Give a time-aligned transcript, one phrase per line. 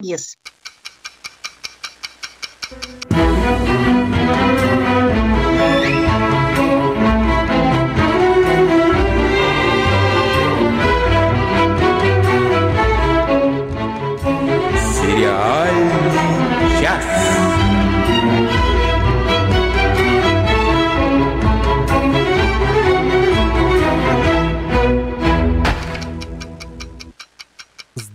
[0.00, 0.36] Yes.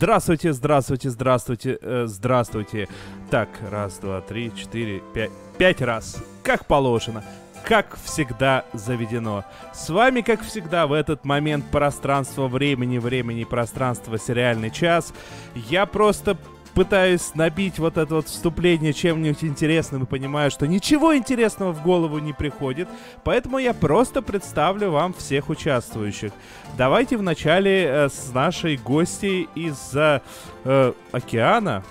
[0.06, 2.88] Здравствуйте, здравствуйте, здравствуйте, э, здравствуйте.
[3.32, 5.32] Так, раз, два, три, четыре, пять.
[5.58, 6.24] Пять раз.
[6.44, 7.24] Как положено.
[7.64, 9.46] Как всегда заведено.
[9.74, 15.12] С вами, как всегда, в этот момент пространства времени, времени, пространства, сериальный час.
[15.56, 16.38] Я просто
[16.76, 22.20] пытаюсь набить вот это вот вступление чем-нибудь интересным и понимаю, что ничего интересного в голову
[22.20, 22.90] не приходит,
[23.24, 26.32] поэтому я просто представлю вам всех участвующих.
[26.78, 30.22] Давайте вначале э, с нашей гостей из-за
[30.66, 31.84] э, океана.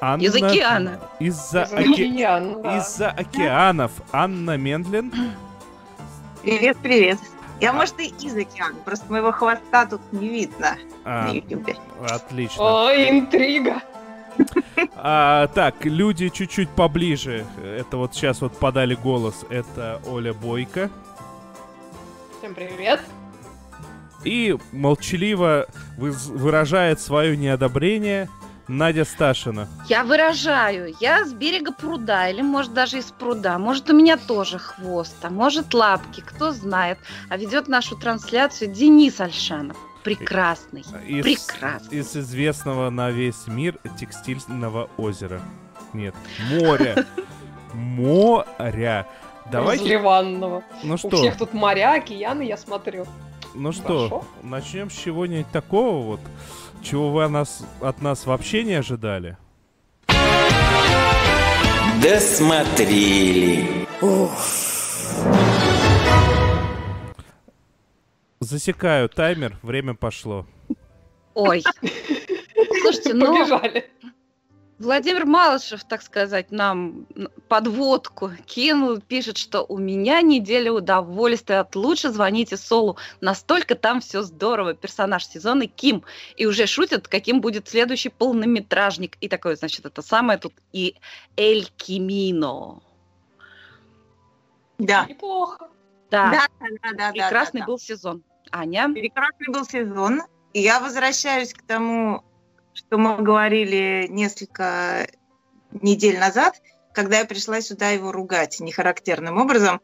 [0.00, 0.22] Анна...
[0.22, 1.00] Из океана.
[1.18, 2.78] Из-за Из оке- да.
[2.78, 3.90] Из-за океанов.
[4.12, 5.12] Анна Мендлин.
[6.42, 7.18] Привет, привет.
[7.60, 11.76] Я, может, и из океана, просто моего хвоста тут не видно А, на ютубе.
[12.08, 12.62] отлично.
[12.86, 13.82] О, интрига.
[14.94, 17.44] А, так, люди чуть-чуть поближе.
[17.64, 19.44] Это вот сейчас вот подали голос.
[19.50, 20.90] Это Оля Бойко.
[22.38, 23.00] Всем привет.
[24.24, 28.28] И молчаливо выражает свое неодобрение
[28.68, 29.66] Надя Сташина.
[29.88, 34.58] Я выражаю, я с берега пруда, или может даже из пруда, может у меня тоже
[34.58, 36.98] хвост, а может лапки, кто знает.
[37.30, 39.76] А ведет нашу трансляцию Денис Альшанов.
[40.04, 40.82] Прекрасный.
[41.06, 41.98] Из, Прекрасный.
[41.98, 45.40] из известного на весь мир текстильного озера.
[45.92, 46.14] Нет,
[46.50, 47.06] моря.
[47.74, 49.06] Моря.
[49.50, 50.62] Давайте, Разливанного.
[50.82, 53.06] ну У что, всех тут моря, океаны, я смотрю.
[53.54, 54.24] ну что, Хорошо.
[54.42, 56.20] начнем с чего-нибудь такого вот,
[56.82, 59.36] чего вы от нас, от нас вообще не ожидали.
[62.02, 63.86] Досмотрели.
[68.40, 70.46] Засекаю таймер, время пошло.
[71.34, 71.62] Ой.
[72.82, 73.90] Слушайте, ну, Побежали.
[74.78, 77.06] Владимир Малышев, так сказать, нам
[77.48, 82.96] подводку кинул, пишет, что у меня неделя удовольствия от лучше звоните Солу.
[83.20, 84.74] Настолько там все здорово.
[84.74, 86.04] Персонаж сезона Ким.
[86.36, 89.16] И уже шутят, каким будет следующий полнометражник.
[89.20, 90.94] И такое, значит, это самое тут и
[91.36, 92.80] Эль Кимино.
[94.78, 95.06] Да.
[95.06, 95.68] Неплохо.
[96.10, 97.12] Да, Да, да, да, да.
[97.12, 97.72] прекрасный да, да.
[97.72, 98.22] был сезон.
[98.52, 98.88] Аня?
[98.92, 100.22] Прекрасный был сезон.
[100.52, 102.22] И я возвращаюсь к тому,
[102.78, 105.08] что мы говорили несколько
[105.72, 106.62] недель назад,
[106.92, 109.80] когда я пришла сюда его ругать нехарактерным образом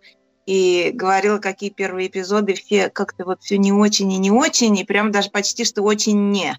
[0.47, 4.85] и говорила, какие первые эпизоды все как-то вот все не очень и не очень, и
[4.85, 6.57] прям даже почти что очень не.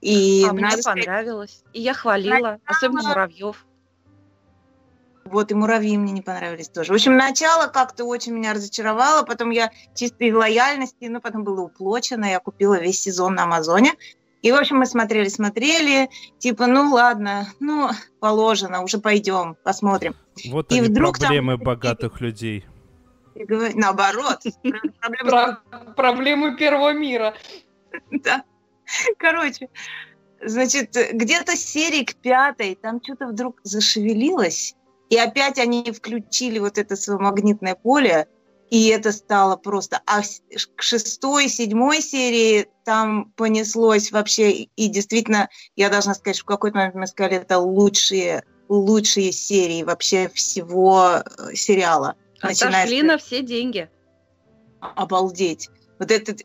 [0.00, 1.62] И а мне сказать, понравилось.
[1.72, 3.10] И я хвалила, особенно Начало.
[3.10, 3.66] Муравьев.
[5.24, 6.92] Вот и муравьи мне не понравились тоже.
[6.92, 11.62] В общем, начало как-то очень меня разочаровало, потом я чисто из лояльности, но потом было
[11.62, 13.94] уплочено, я купила весь сезон на Амазоне.
[14.44, 17.88] И, в общем, мы смотрели, смотрели, типа, ну ладно, ну,
[18.20, 20.14] положено, уже пойдем, посмотрим.
[20.50, 22.66] Вот И они вдруг там- проблемы богатых людей.
[23.34, 24.40] Наоборот,
[25.96, 27.32] проблемы первого мира.
[28.10, 28.44] Да.
[29.16, 29.70] Короче,
[30.44, 34.74] значит, где-то с серии к пятой там что-то вдруг зашевелилось,
[35.08, 38.28] и опять они включили вот это свое магнитное поле,
[38.74, 40.00] и это стало просто...
[40.04, 46.48] А к шестой, седьмой серии там понеслось вообще, и- действительно, я должна сказать, что в
[46.48, 52.16] какой-то момент мы сказали, это лучшие, лучшие серии вообще всего э, сериала.
[52.40, 53.88] Отошли на все деньги.
[54.80, 55.70] обалдеть.
[56.00, 56.40] Вот этот,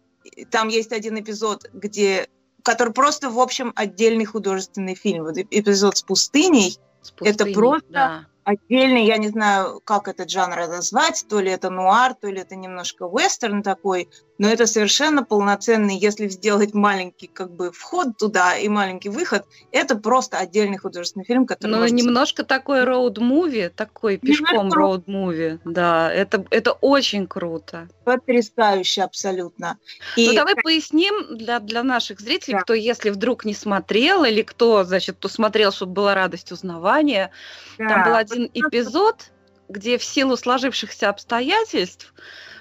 [0.51, 2.27] там есть один эпизод, где,
[2.61, 5.23] который просто, в общем, отдельный художественный фильм.
[5.23, 8.25] Вот эп- эпизод с пустыней, С Это пустыней, просто да.
[8.49, 12.55] Отдельный, я не знаю, как этот жанр назвать, то ли это нуар, то ли это
[12.55, 18.67] немножко вестерн такой, но это совершенно полноценный, если сделать маленький как бы вход туда и
[18.69, 21.71] маленький выход, это просто отдельный художественный фильм, который...
[21.71, 27.87] Ну, немножко такой роуд-муви, такой пешком роуд-муви, да, это, это очень круто.
[28.05, 29.77] потрясающе абсолютно.
[30.17, 32.61] Ну, И давай поясним для, для наших зрителей, Да.
[32.61, 37.31] кто, если вдруг не смотрел, или кто, значит, кто смотрел, чтобы была радость узнавания.
[37.77, 39.31] Там да, был вот один эпизод,
[39.67, 42.13] где в силу сложившихся обстоятельств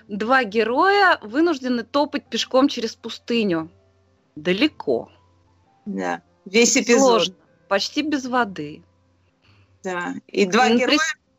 [0.08, 3.70] два героя вынуждены топать пешком через пустыню.
[4.34, 5.10] Далеко.
[5.86, 6.98] Да, весь эпизод.
[6.98, 7.34] Сложно.
[7.68, 8.82] Почти без воды.
[9.82, 10.14] Да.
[10.26, 10.98] И два Ну, героя,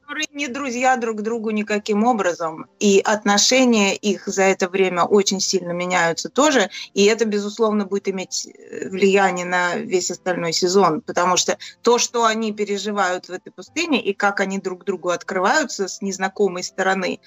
[0.10, 5.72] которые не друзья друг другу никаким образом, и отношения их за это время очень сильно
[5.72, 11.60] меняются тоже, и это, безусловно, будет иметь э, влияние на весь остальной сезон, потому что
[11.84, 16.64] то, что они переживают в этой пустыне, и как они друг другу открываются с незнакомой
[16.64, 17.20] стороны,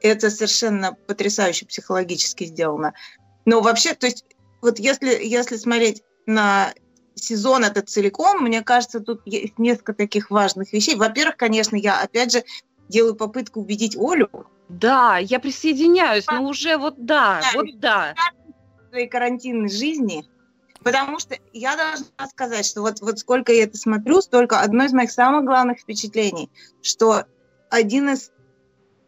[0.00, 2.94] это совершенно потрясающе психологически сделано.
[3.44, 4.24] Но вообще, то есть,
[4.62, 6.72] вот если, если смотреть на
[7.22, 10.96] сезон этот целиком, мне кажется, тут есть несколько таких важных вещей.
[10.96, 12.44] Во-первых, конечно, я опять же
[12.88, 14.28] делаю попытку убедить Олю.
[14.68, 18.14] Да, я присоединяюсь, но уже вот да, да вот да.
[18.86, 20.24] В своей карантинной жизни,
[20.82, 24.92] потому что я должна сказать, что вот, вот сколько я это смотрю, столько одно из
[24.92, 26.50] моих самых главных впечатлений,
[26.82, 27.24] что
[27.68, 28.32] один из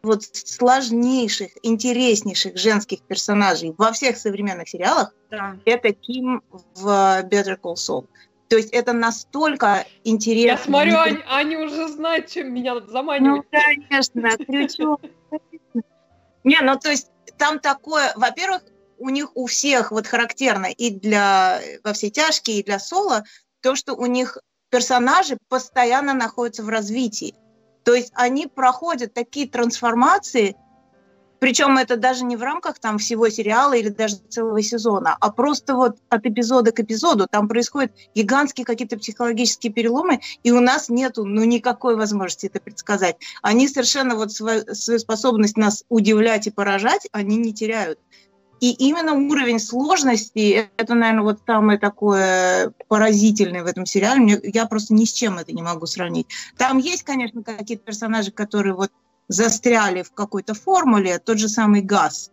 [0.03, 5.57] вот сложнейших, интереснейших женских персонажей во всех современных сериалах да.
[5.65, 6.43] это Ким
[6.75, 6.87] в
[7.25, 8.07] Better Call Saul.
[8.49, 10.51] То есть это настолько интересно.
[10.51, 13.47] Я смотрю, они, они уже знают, чем меня заманивать.
[13.51, 13.59] Ну,
[13.89, 15.01] конечно, крючок.
[16.45, 18.63] Не, ну то есть там такое, во-первых,
[18.99, 23.25] у них у всех вот характерно и для во все тяжкие, и для соло,
[23.61, 24.39] то, что у них
[24.71, 27.35] персонажи постоянно находятся в развитии.
[27.85, 30.57] То есть они проходят такие трансформации,
[31.43, 35.75] причем это даже не в рамках там всего сериала или даже целого сезона, а просто
[35.75, 41.25] вот от эпизода к эпизоду там происходят гигантские какие-то психологические переломы, и у нас нету
[41.25, 43.17] ну никакой возможности это предсказать.
[43.43, 47.99] Они совершенно вот свою, свою способность нас удивлять и поражать, они не теряют.
[48.63, 54.21] И именно уровень сложности, это, наверное, вот самое такое поразительное в этом сериале.
[54.21, 56.29] Мне, я просто ни с чем это не могу сравнить.
[56.57, 58.93] Там есть, конечно, какие-то персонажи, которые вот
[59.27, 62.31] застряли в какой-то формуле, тот же самый Газ.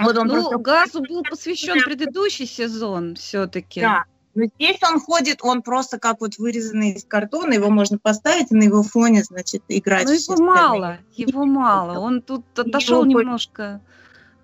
[0.00, 0.56] Вот он ну, просто...
[0.56, 3.82] Газу был посвящен предыдущий сезон все-таки.
[3.82, 4.04] Да,
[4.34, 8.54] но здесь он ходит, он просто как вот вырезанный из картона, его можно поставить, и
[8.54, 10.06] на его фоне, значит, играть.
[10.06, 11.98] Ну, его мало, его мало.
[11.98, 13.82] Он тут отошел немножко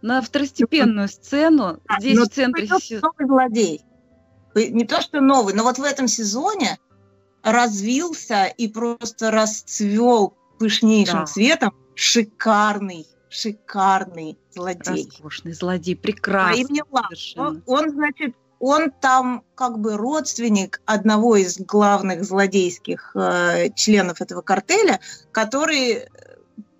[0.02, 3.12] на второстепенную сцену, а, здесь в центре сезона.
[3.18, 3.84] Новый злодей.
[4.54, 6.78] Не то, что новый, но вот в этом сезоне
[7.42, 11.26] развился и просто расцвел пышнейшим да.
[11.26, 15.06] цветом шикарный, шикарный злодей.
[15.06, 16.82] Роскошный злодей, прекрасный.
[17.36, 24.42] Он, он, значит, он там как бы родственник одного из главных злодейских э, членов этого
[24.42, 25.00] картеля,
[25.32, 25.92] который...
[25.92, 26.08] Э,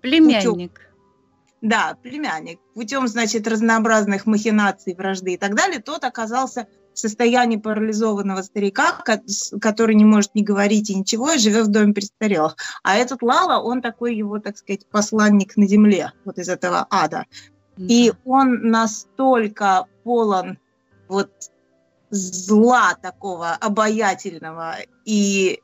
[0.01, 0.73] Племянник.
[0.73, 0.90] Путем,
[1.61, 2.59] да, племянник.
[2.73, 9.03] Путем, значит, разнообразных махинаций, вражды и так далее, тот оказался в состоянии парализованного старика,
[9.61, 12.57] который не может ни говорить и ничего, и живет в доме престарелых.
[12.83, 17.25] А этот Лала, он такой его, так сказать, посланник на земле, вот из этого ада.
[17.77, 17.85] Mm-hmm.
[17.87, 20.57] И он настолько полон
[21.07, 21.31] вот
[22.09, 25.61] зла такого обаятельного и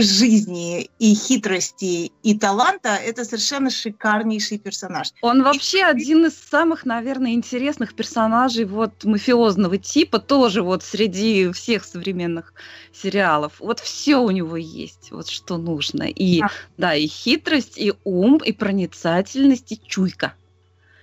[0.00, 5.12] жизни и хитрости и таланта, это совершенно шикарнейший персонаж.
[5.22, 11.84] Он вообще один из самых, наверное, интересных персонажей вот мафиозного типа, тоже вот среди всех
[11.84, 12.52] современных
[12.92, 13.54] сериалов.
[13.58, 16.04] Вот все у него есть, вот что нужно.
[16.04, 20.34] И да, да и хитрость, и ум, и проницательность, и чуйка.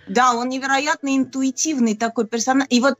[0.07, 2.67] Да, он невероятно интуитивный такой персонаж.
[2.69, 2.95] И вот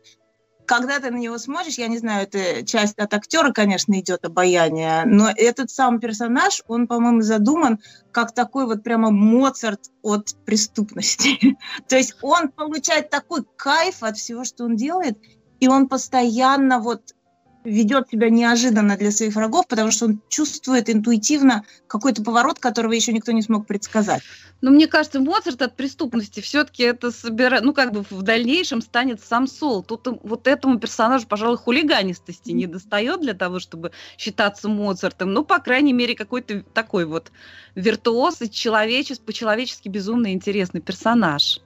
[0.70, 5.02] когда ты на него смотришь, я не знаю, это часть от актера, конечно, идет обаяние,
[5.04, 7.80] но этот сам персонаж, он, по-моему, задуман
[8.12, 11.58] как такой вот прямо Моцарт от преступности.
[11.88, 15.18] То есть он получает такой кайф от всего, что он делает,
[15.60, 17.16] и он постоянно вот
[17.64, 23.12] ведет себя неожиданно для своих врагов, потому что он чувствует интуитивно какой-то поворот, которого еще
[23.12, 24.22] никто не смог предсказать.
[24.62, 29.22] Но мне кажется, Моцарт от преступности все-таки это собирает, ну как бы в дальнейшем станет
[29.24, 29.84] сам Сол.
[29.84, 35.34] Тут вот этому персонажу, пожалуй, хулиганистости не достает для того, чтобы считаться Моцартом.
[35.34, 37.32] Ну, по крайней мере, какой-то такой вот
[37.76, 41.62] виртуоз и человеческий, по-человечески безумно интересный персонаж.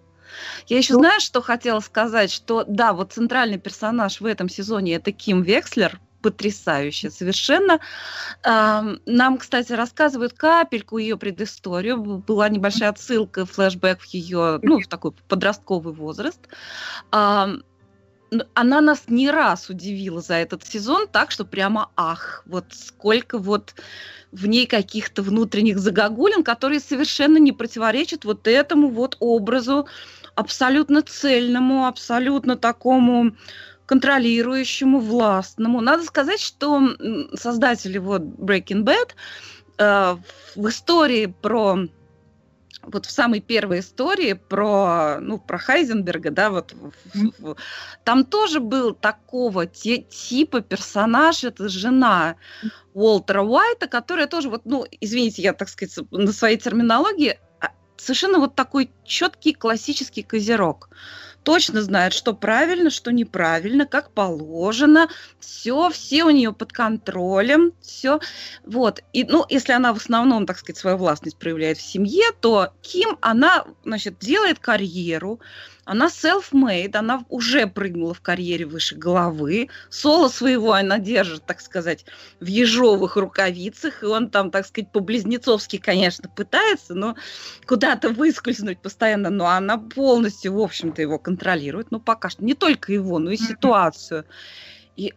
[0.67, 4.95] Я еще ну, знаю, что хотела сказать, что да, вот центральный персонаж в этом сезоне
[4.95, 7.79] это Ким Векслер, потрясающе совершенно.
[8.43, 11.97] Нам, кстати, рассказывают капельку ее предысторию.
[11.97, 16.39] Была небольшая отсылка, флешбэк в ее, ну, в такой подростковый возраст.
[17.11, 23.75] Она нас не раз удивила за этот сезон, так что прямо ах, вот сколько вот
[24.31, 29.87] в ней каких-то внутренних загогулин, которые совершенно не противоречат вот этому вот образу
[30.35, 33.35] абсолютно цельному, абсолютно такому
[33.85, 35.81] контролирующему, властному.
[35.81, 36.81] Надо сказать, что
[37.35, 39.11] создатели вот Breaking Bad
[39.77, 40.17] э,
[40.55, 41.79] в истории про
[42.85, 46.73] вот в самой первой истории про, ну, про Хайзенберга, да, вот
[47.15, 47.57] mm-hmm.
[48.03, 52.35] там тоже был такого те, типа персонаж, это жена
[52.93, 57.39] Уолтера Уайта, которая тоже вот, ну, извините, я, так сказать, на своей терминологии,
[57.97, 60.89] совершенно вот такой четкий классический козерог.
[61.43, 65.09] Точно знает, что правильно, что неправильно, как положено,
[65.39, 68.19] все, все у нее под контролем, все,
[68.65, 69.03] вот.
[69.11, 73.17] И, ну, если она в основном, так сказать, свою властность проявляет в семье, то Ким,
[73.19, 75.41] она, значит, делает карьеру,
[75.85, 79.69] она self-made, она уже прыгнула в карьере выше головы.
[79.89, 82.05] Соло своего она держит, так сказать,
[82.39, 87.15] в ежовых рукавицах, и он там, так сказать, по-близнецовски, конечно, пытается, но
[87.65, 92.43] куда-то выскользнуть постоянно, но она полностью, в общем-то, его контролирует, ну, пока что.
[92.45, 94.25] Не только его, но и ситуацию.
[94.95, 95.13] И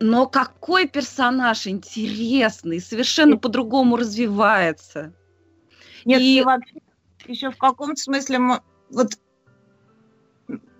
[0.00, 5.12] но какой персонаж интересный, совершенно по-другому развивается.
[6.04, 6.76] Нет, и вообще
[7.26, 9.18] еще в каком смысле вот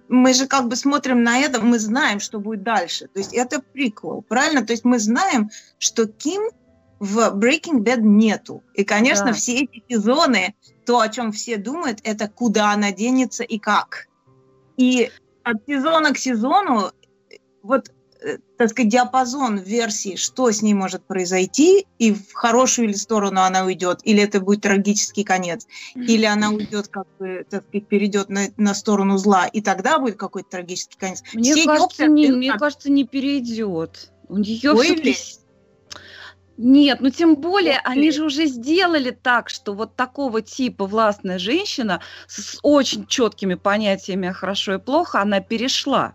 [0.09, 3.09] мы же как бы смотрим на это, мы знаем, что будет дальше.
[3.09, 4.65] То есть это приквел, правильно?
[4.65, 6.43] То есть мы знаем, что Ким
[6.99, 8.63] в Breaking Bad нету.
[8.75, 9.33] И, конечно, да.
[9.33, 14.09] все эти сезоны, то, о чем все думают, это куда она денется и как.
[14.77, 15.11] И
[15.45, 16.93] от сезона к сезону
[17.63, 17.93] вот
[18.57, 23.65] так сказать, диапазон версии, что с ней может произойти, и в хорошую или сторону она
[23.65, 28.49] уйдет, или это будет трагический конец, или она уйдет, как бы, так сказать, перейдет на,
[28.57, 31.23] на сторону зла, и тогда будет какой-то трагический конец.
[31.33, 34.11] Мне, Все кажется, не, мне кажется, не перейдет.
[34.29, 34.97] У нее все
[36.59, 42.01] нет, ну тем более они же уже сделали так, что вот такого типа властная женщина
[42.27, 46.15] с очень четкими понятиями хорошо и плохо, она перешла.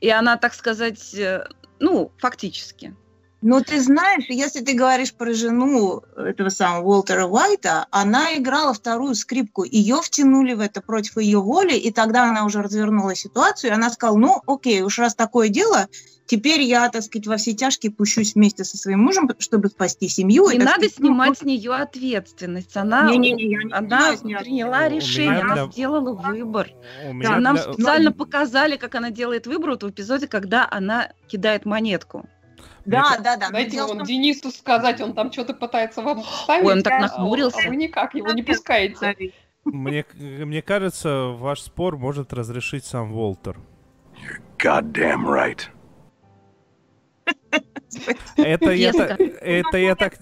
[0.00, 1.46] И она, так сказать, э,
[1.78, 2.96] ну, фактически.
[3.46, 9.14] Ну, ты знаешь, если ты говоришь про жену этого самого Уолтера Уайта, она играла вторую
[9.14, 13.74] скрипку, ее втянули в это против ее воли, и тогда она уже развернула ситуацию, и
[13.74, 15.88] она сказала, ну, окей, уж раз такое дело,
[16.26, 20.48] Теперь я, так сказать, во все тяжкие пущусь вместе со своим мужем, чтобы спасти семью.
[20.48, 22.74] Не надо сказать, снимать ну, с нее ответственность.
[22.78, 25.66] Она, не, не, не, она не приняла решение, она для...
[25.66, 26.70] сделала выбор.
[27.22, 27.72] Да, нам для...
[27.74, 32.26] специально ну, показали, как она делает выбор вот в эпизоде, когда она кидает монетку.
[32.84, 33.50] Да, да, да.
[33.50, 34.06] Дайте он том...
[34.06, 36.66] Денису сказать, он там что-то пытается вам вставить.
[36.66, 37.60] Ой, он так нахмурился.
[37.64, 39.32] А вы никак его не пускаете.
[39.64, 43.58] Мне, мне кажется, ваш спор может разрешить сам Волтер.
[44.14, 45.62] You're goddamn right.
[48.36, 50.14] Это я, это я так,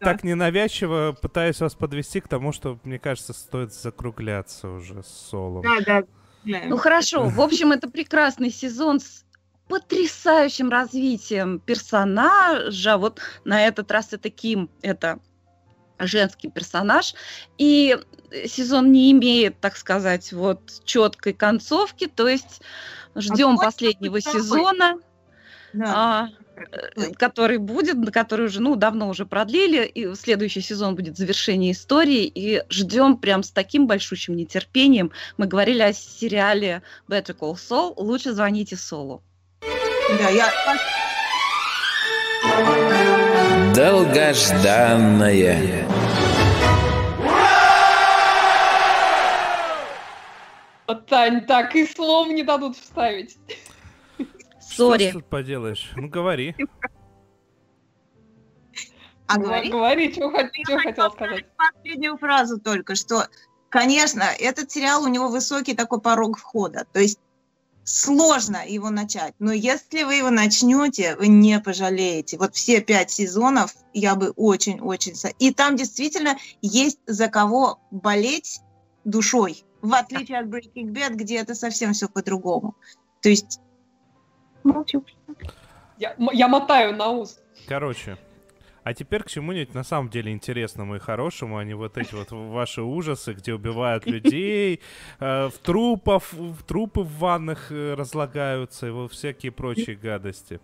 [0.00, 5.62] так ненавязчиво пытаюсь вас подвести к тому, что, мне кажется, стоит закругляться уже с солом.
[5.62, 6.02] Да, да.
[6.44, 9.24] Ну хорошо, в общем, это прекрасный сезон с
[9.68, 12.96] потрясающим развитием персонажа.
[12.96, 15.18] Вот на этот раз это Ким, это
[15.98, 17.14] женский персонаж.
[17.58, 17.98] И
[18.46, 22.60] сезон не имеет, так сказать, вот четкой концовки, то есть
[23.14, 24.98] ждем а последнего сезона.
[25.74, 25.84] Да.
[25.86, 26.28] А,
[26.96, 32.24] э, который будет, который уже, ну, давно уже продлили, и следующий сезон будет завершение истории,
[32.24, 35.12] и ждем прям с таким большущим нетерпением.
[35.36, 39.22] Мы говорили о сериале Better Call Saul, лучше звоните Солу.
[40.16, 40.50] Да, я...
[43.74, 45.86] Долгожданное.
[51.06, 53.36] Тань, так и слов не дадут вставить.
[54.60, 55.10] Сори.
[55.10, 55.90] Что тут поделаешь?
[55.96, 56.56] Ну, говори.
[59.26, 59.68] А ну, говори?
[59.68, 60.32] Говори, что,
[60.64, 61.44] что хотел сказать.
[61.56, 63.26] Последнюю фразу только, что,
[63.68, 66.86] конечно, этот сериал, у него высокий такой порог входа.
[66.92, 67.18] То есть
[67.88, 72.36] сложно его начать, но если вы его начнете, вы не пожалеете.
[72.36, 75.14] Вот все пять сезонов я бы очень-очень...
[75.38, 78.60] И там действительно есть за кого болеть
[79.04, 82.76] душой, в отличие от Breaking Bad, где это совсем все по-другому.
[83.22, 83.60] То есть
[84.64, 85.04] Молчу.
[85.98, 87.38] Я, я мотаю на ус.
[87.66, 88.18] Короче,
[88.88, 92.30] а теперь к чему-нибудь на самом деле интересному и хорошему, а не вот эти вот
[92.30, 94.80] ваши ужасы, где убивают людей,
[95.20, 100.58] э, в трупов, в трупы в ваннах э, разлагаются и вот всякие прочие гадости.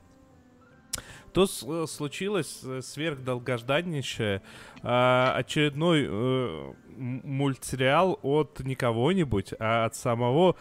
[1.35, 4.41] То э, случилось сверхдолгожданнейшее
[4.81, 6.09] очередной
[6.97, 10.57] мультсериал от не кого-нибудь, а от самого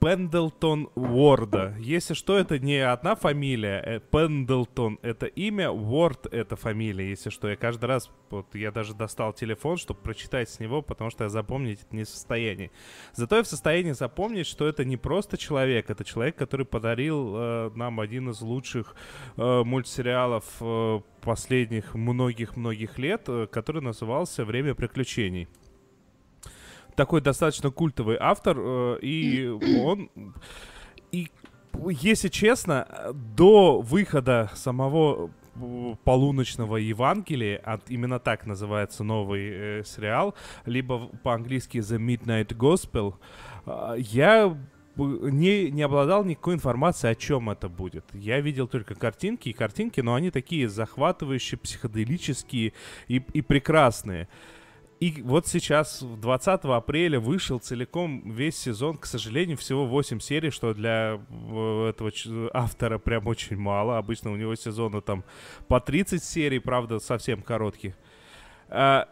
[0.00, 1.74] Пендлтон Уорда.
[1.78, 3.82] Если что, это не одна фамилия.
[3.84, 7.10] Э, Пендлтон— это имя, Уорд— это фамилия.
[7.10, 11.10] Если что, я каждый раз, вот я даже достал телефон, чтобы прочитать с него, потому
[11.10, 12.70] что я запомнить это не в состоянии.
[13.14, 17.70] Зато я в состоянии запомнить, что это не просто человек, это человек, который подарил э,
[17.74, 18.94] нам один из лучших
[19.36, 25.48] э, мультсериалов э, последних многих-многих лет, э, который назывался «Время приключений».
[26.96, 29.48] Такой достаточно культовый автор, э, и
[29.82, 30.10] он...
[31.12, 31.30] И,
[31.88, 35.30] если честно, до выхода самого
[36.04, 39.48] полуночного Евангелия, а именно так называется новый
[39.80, 40.34] э, сериал,
[40.64, 43.14] либо по-английски The Midnight Gospel,
[43.66, 44.56] э, я
[44.96, 48.04] не, не обладал никакой информацией, о чем это будет.
[48.14, 52.72] Я видел только картинки, и картинки, но они такие захватывающие, психоделические
[53.08, 54.28] и, и прекрасные.
[55.06, 58.98] И вот сейчас, 20 апреля, вышел целиком весь сезон.
[58.98, 62.10] К сожалению, всего 8 серий, что для э, этого
[62.52, 63.98] автора прям очень мало.
[63.98, 65.22] Обычно у него сезона там
[65.68, 67.94] по 30 серий, правда, совсем коротких.
[68.68, 69.08] А,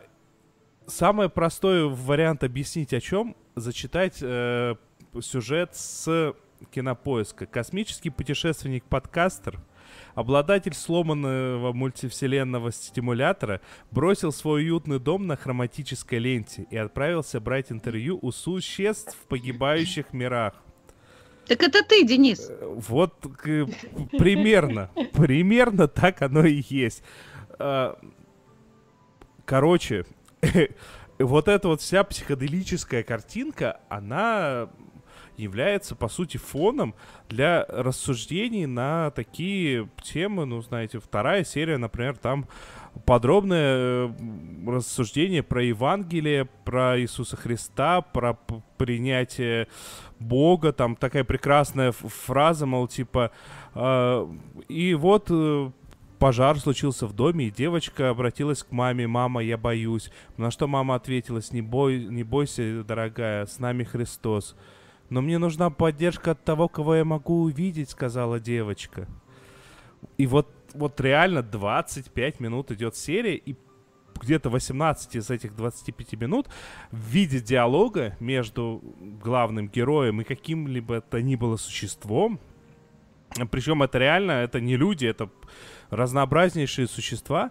[0.89, 4.75] самый простой вариант объяснить о чем, зачитать э,
[5.21, 6.35] сюжет с
[6.73, 7.47] кинопоиска.
[7.47, 9.61] Космический путешественник-подкастер—
[10.15, 18.19] Обладатель сломанного мультивселенного стимулятора бросил свой уютный дом на хроматической ленте и отправился брать интервью
[18.23, 20.55] у существ в погибающих мирах.
[21.47, 22.49] Так это ты, Денис.
[22.49, 23.21] Э, вот
[24.13, 27.03] примерно, примерно так оно и есть.
[27.59, 27.99] А,
[29.45, 30.07] короче,
[31.19, 34.71] вот эта вот вся психоделическая картинка, она
[35.37, 36.95] является, по сути, фоном
[37.29, 42.47] для рассуждений на такие темы, ну, знаете, вторая серия, например, там
[43.07, 44.11] подробное э,
[44.67, 48.39] рассуждение про Евангелие, про Иисуса Христа, про
[48.77, 49.69] принятие
[50.21, 53.31] Бога, там такая прекрасная фраза, мол, типа,
[53.75, 54.29] э,
[54.69, 55.71] и вот э,
[56.19, 60.11] пожар случился в доме, и девочка обратилась к маме, «Мама, я боюсь».
[60.37, 64.57] На что мама ответила, «Не, бой, не бойся, дорогая, с нами Христос».
[65.11, 69.07] «Но мне нужна поддержка от того, кого я могу увидеть»,— сказала девочка.
[70.19, 73.57] И вот, вот реально 25 минут идет серия, и
[74.21, 76.49] где-то 18 из этих 25 минут
[76.91, 78.83] в виде диалога между
[79.23, 82.41] главным героем и каким-либо то ни было существом.
[83.51, 85.29] Причем это реально, это не люди, это
[85.91, 87.51] разнообразнейшие существа.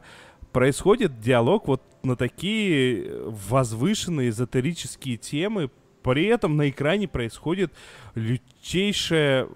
[0.52, 5.70] Происходит диалог вот на такие возвышенные эзотерические темы
[6.04, 7.74] при этом на экране происходит
[8.16, 9.48] лютейшая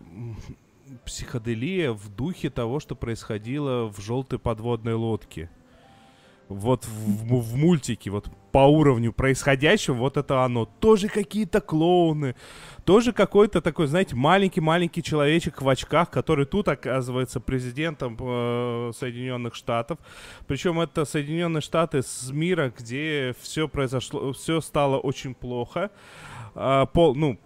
[1.06, 5.50] психоделия в духе того, что происходило в желтой подводной лодке.
[6.48, 10.66] Вот в, в мультике, вот по уровню происходящего, вот это оно.
[10.66, 12.36] Тоже какие-то клоуны,
[12.86, 20.00] тоже какой-то такой, знаете, маленький-маленький человечек в очках, который тут оказывается президентом э, Соединенных Штатов.
[20.48, 25.92] Причем это Соединенные Штаты с мира, где все произошло, все стало очень плохо
[26.56, 27.38] а, пол, ну,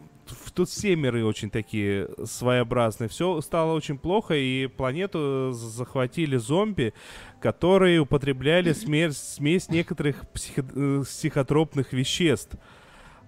[0.53, 3.09] тут все миры очень такие своеобразные.
[3.09, 6.93] Все стало очень плохо, и планету захватили зомби,
[7.39, 12.55] которые употребляли смесь, смесь некоторых психо, э, психотропных веществ.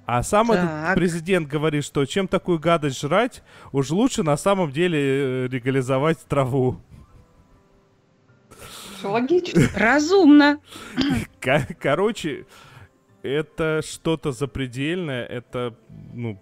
[0.06, 0.58] А сам так.
[0.58, 6.20] этот президент говорит, что чем такую гадость жрать, уж лучше на самом деле э, легализовать
[6.28, 6.82] траву.
[9.04, 9.64] Логично.
[9.76, 10.60] Разумно.
[11.80, 12.46] Короче,
[13.22, 15.76] это что-то запредельное, это,
[16.14, 16.42] ну,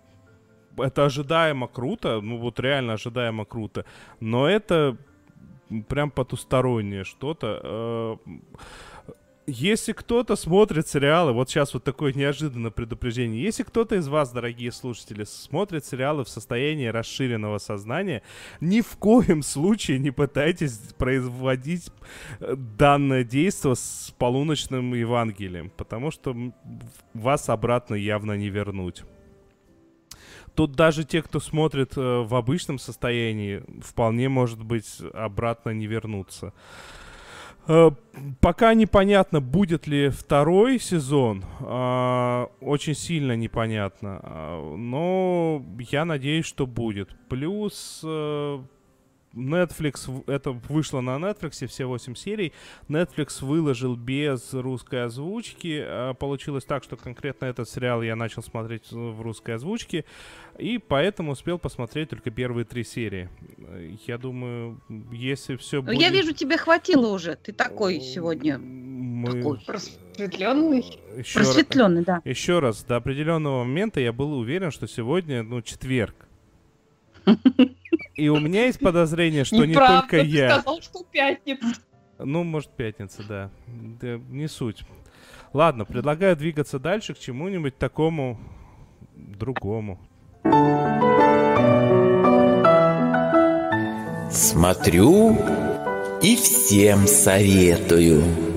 [0.77, 3.85] это ожидаемо круто, ну вот реально ожидаемо круто,
[4.19, 4.97] но это
[5.87, 7.59] прям потустороннее что-то.
[7.63, 8.17] Э,
[9.47, 14.71] если кто-то смотрит сериалы, вот сейчас вот такое неожиданное предупреждение, если кто-то из вас, дорогие
[14.71, 18.21] слушатели, смотрит сериалы в состоянии расширенного сознания,
[18.59, 21.89] ни в коем случае не пытайтесь производить
[22.39, 26.35] э, данное действие с полуночным Евангелием, потому что
[27.13, 29.03] вас обратно явно не вернуть.
[30.55, 36.53] Тут даже те, кто смотрит э, в обычном состоянии, вполне может быть обратно не вернуться.
[37.67, 37.91] Э,
[38.39, 41.43] пока непонятно, будет ли второй сезон.
[41.59, 44.19] Э, очень сильно непонятно.
[44.23, 47.09] Э, но я надеюсь, что будет.
[47.29, 48.03] Плюс
[49.33, 52.53] Netflix, это вышло на Netflix, все 8 серий.
[52.89, 55.81] Netflix выложил без русской озвучки.
[55.85, 60.05] А получилось так, что конкретно этот сериал я начал смотреть в русской озвучке.
[60.57, 63.29] И поэтому успел посмотреть только первые три серии.
[64.05, 66.01] Я думаю, если все ну, будет...
[66.01, 67.35] Я вижу, тебе хватило уже.
[67.35, 68.57] Ты такой сегодня.
[68.57, 69.31] Мы...
[69.31, 69.59] Такой.
[69.65, 70.99] Просветленный.
[71.17, 72.05] Еще Просветленный, раз...
[72.05, 72.21] да.
[72.25, 76.15] Еще раз, до определенного момента я был уверен, что сегодня, ну, четверг.
[78.15, 80.55] И у меня есть подозрение, что не только я.
[80.55, 81.81] Ты сказал, что пятница.
[82.19, 83.49] Ну, может, пятница, да.
[83.67, 84.17] да.
[84.29, 84.83] Не суть.
[85.53, 88.39] Ладно, предлагаю двигаться дальше к чему-нибудь такому
[89.15, 89.99] другому.
[94.29, 95.37] Смотрю
[96.21, 98.50] и всем советую.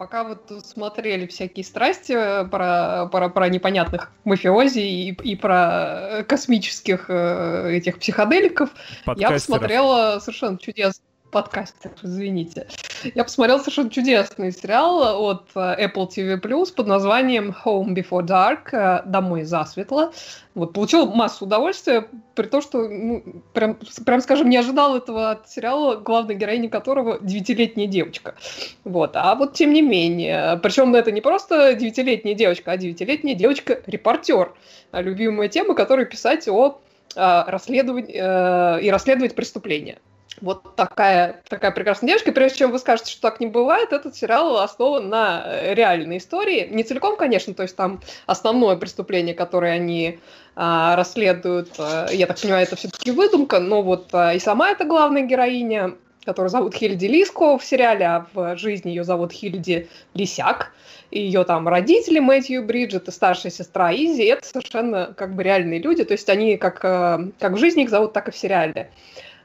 [0.00, 7.04] Пока вот смотрели всякие страсти э, про, про, про непонятных мафиози и, и про космических
[7.08, 8.70] э, этих психоделиков,
[9.16, 12.66] я посмотрела совершенно чудесно подкастер, извините.
[13.14, 16.36] Я посмотрел совершенно чудесный сериал от э, Apple TV
[16.74, 20.12] под названием Home Before Dark, э, Домой засветло.
[20.54, 23.22] Вот, получил массу удовольствия, при том, что, ну,
[23.54, 28.34] прям, прям скажем, не ожидал этого от сериала, главной героини которого девятилетняя девочка.
[28.84, 30.58] Вот, а вот тем не менее.
[30.62, 34.52] Причем это не просто девятилетняя девочка, а девятилетняя девочка-репортер.
[34.92, 36.80] Любимая тема, которую писать о
[37.14, 39.98] э, расследовании э, и расследовать преступления.
[40.40, 42.32] Вот такая, такая прекрасная девушка.
[42.32, 46.66] Прежде чем вы скажете, что так не бывает, этот сериал основан на реальной истории.
[46.70, 50.18] Не целиком, конечно, то есть там основное преступление, которое они
[50.56, 54.84] а, расследуют, а, я так понимаю, это все-таки выдумка, но вот а, и сама эта
[54.84, 60.72] главная героиня, которую зовут Хильди Лиско в сериале, а в жизни ее зовут Хильди Лисяк.
[61.10, 65.80] И ее там родители Мэтью Бриджит и старшая сестра Изи, это совершенно как бы реальные
[65.80, 68.90] люди, то есть они как, как в жизни их зовут, так и в сериале.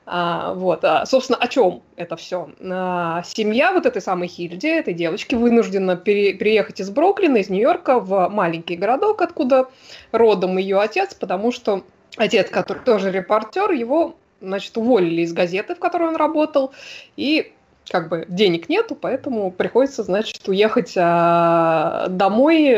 [0.08, 2.50] А, вот, а, собственно, о чем это все?
[2.62, 8.00] А, семья вот этой самой Хильди, этой девочки, вынуждена пере, переехать из Бруклина, из Нью-Йорка
[8.00, 9.68] в маленький городок, откуда
[10.12, 11.84] родом ее отец, потому что
[12.18, 16.72] отец, который тоже репортер, его, значит, уволили из газеты, в которой он работал,
[17.18, 17.52] и
[17.90, 22.78] как бы денег нету, поэтому приходится, значит, уехать а, домой,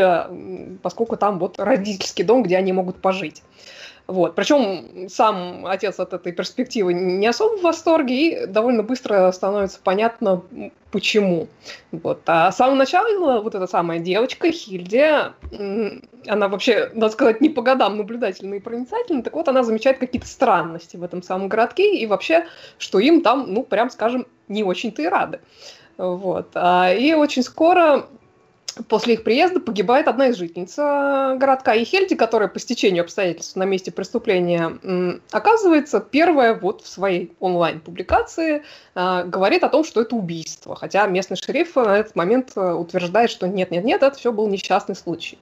[0.82, 3.44] поскольку там вот родительский дом, где они могут пожить.
[4.08, 4.36] Вот.
[4.36, 10.44] Причем сам отец от этой перспективы не особо в восторге, и довольно быстро становится понятно,
[10.92, 11.48] почему.
[11.92, 12.22] Вот.
[12.26, 15.12] А с самого начала вот эта самая девочка, Хильди,
[16.26, 20.28] она вообще, надо сказать, не по годам наблюдательная и проницательная, так вот она замечает какие-то
[20.28, 22.46] странности в этом самом городке, и вообще,
[22.78, 25.40] что им там, ну, прям скажем, не очень-то и рады.
[25.98, 26.52] Вот.
[26.54, 28.08] А, и очень скоро
[28.88, 33.64] После их приезда погибает одна из жительниц э, городка Ехельди, которая по стечению обстоятельств на
[33.64, 34.78] месте преступления
[35.32, 38.64] оказывается первая вот в своей онлайн-публикации
[38.96, 40.76] э, говорит о том, что это убийство.
[40.76, 45.38] Хотя местный шериф на этот момент э, утверждает, что нет-нет-нет, это все был несчастный случай.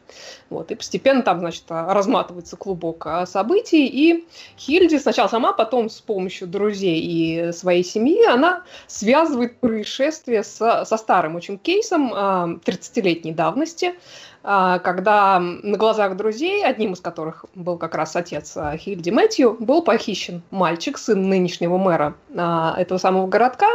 [0.50, 6.48] Вот, и постепенно там, значит, разматывается клубок событий, и Хильди сначала сама, потом с помощью
[6.48, 13.96] друзей и своей семьи, она связывает происшествие со, со старым очень кейсом 30-летней десятилетней давности,
[14.44, 19.58] а, когда на глазах друзей, одним из которых был как раз отец а, Хильди Мэтью,
[19.60, 23.68] был похищен мальчик, сын нынешнего мэра а, этого самого городка.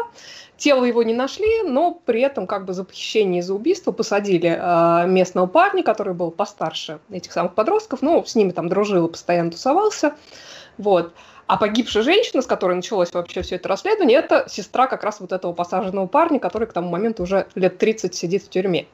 [0.56, 4.48] Тело его не нашли, но при этом как бы за похищение и за убийство посадили
[5.08, 9.52] местного парня, который был постарше этих самых подростков, ну, с ними там дружил и постоянно
[9.52, 10.12] тусовался.
[10.76, 11.14] Вот.
[11.50, 15.32] А погибшая женщина, с которой началось вообще все это расследование, это сестра как раз вот
[15.32, 18.86] этого посаженного парня, который к тому моменту уже лет 30 сидит в тюрьме.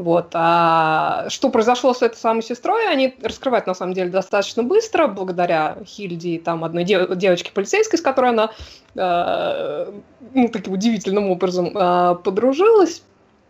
[0.00, 0.30] Вот.
[0.32, 5.76] А что произошло с этой самой сестрой, они раскрывают на самом деле достаточно быстро, благодаря
[5.84, 8.50] Хильде, там, одной дев- девочке полицейской, с которой она
[8.94, 9.92] э,
[10.32, 13.02] ну, таким удивительным образом э, подружилась.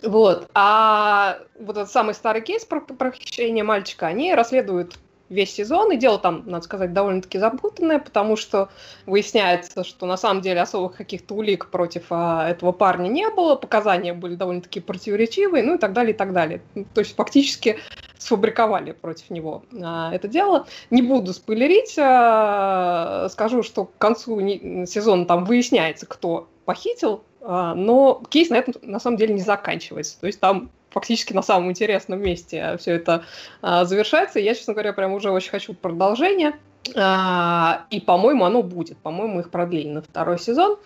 [0.03, 0.49] Вот.
[0.53, 4.97] А вот этот самый старый кейс про похищение мальчика, они расследуют
[5.31, 8.69] весь сезон, и дело там, надо сказать, довольно-таки запутанное, потому что
[9.07, 14.13] выясняется, что на самом деле особых каких-то улик против а, этого парня не было, показания
[14.13, 16.61] были довольно-таки противоречивые, ну и так далее, и так далее.
[16.95, 17.79] То есть фактически
[18.19, 20.67] сфабриковали против него а, это дело.
[20.91, 27.75] Не буду спойлерить, а, скажу, что к концу не, сезона там выясняется, кто похитил, а,
[27.75, 30.21] но кейс на этом на самом деле не заканчивается.
[30.21, 33.25] То есть там фактически на самом интересном месте все это
[33.63, 34.39] а, завершается.
[34.39, 36.55] И я, честно говоря, прям уже очень хочу продолжения.
[36.97, 38.99] А, и, по-моему, оно будет.
[38.99, 40.79] По-моему, их продлили на второй сезон.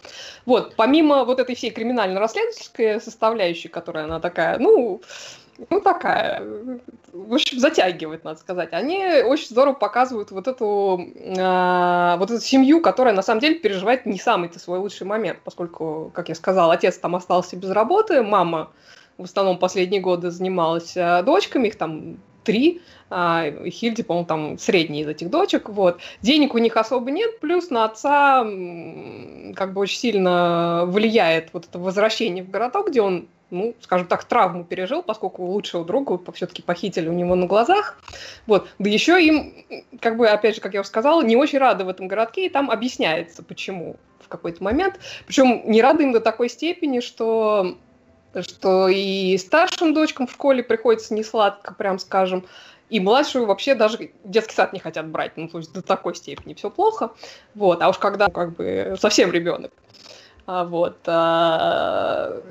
[0.45, 5.01] Вот, помимо вот этой всей криминально-расследовательской составляющей, которая она такая, ну,
[5.71, 6.43] ну, такая,
[7.13, 8.73] в общем, затягивает, надо сказать.
[8.73, 14.05] Они очень здорово показывают вот эту, э, вот эту семью, которая на самом деле переживает
[14.05, 18.71] не самый-то свой лучший момент, поскольку, как я сказала, отец там остался без работы, мама
[19.19, 25.03] в основном последние годы занималась э, дочками, их там три, а Хильди, по-моему, там средний
[25.03, 25.99] из этих дочек, вот.
[26.21, 28.45] Денег у них особо нет, плюс на отца
[29.55, 34.25] как бы очень сильно влияет вот это возвращение в городок, где он ну, скажем так,
[34.25, 38.01] травму пережил, поскольку лучшего друга все-таки похитили у него на глазах.
[38.47, 38.69] Вот.
[38.81, 39.55] Да еще им,
[40.01, 42.49] как бы, опять же, как я уже сказала, не очень рады в этом городке, и
[42.49, 44.99] там объясняется, почему в какой-то момент.
[45.27, 47.79] Причем не рады им до такой степени, что
[48.43, 52.45] что и старшим дочкам в школе приходится не сладко, прям скажем,
[52.91, 56.55] и младшую вообще даже детский сад не хотят брать, ну, то есть до такой степени
[56.55, 57.13] все плохо,
[57.55, 59.73] вот, а уж когда, как бы, совсем ребенок.
[60.47, 60.99] А, вот.
[61.07, 62.43] А,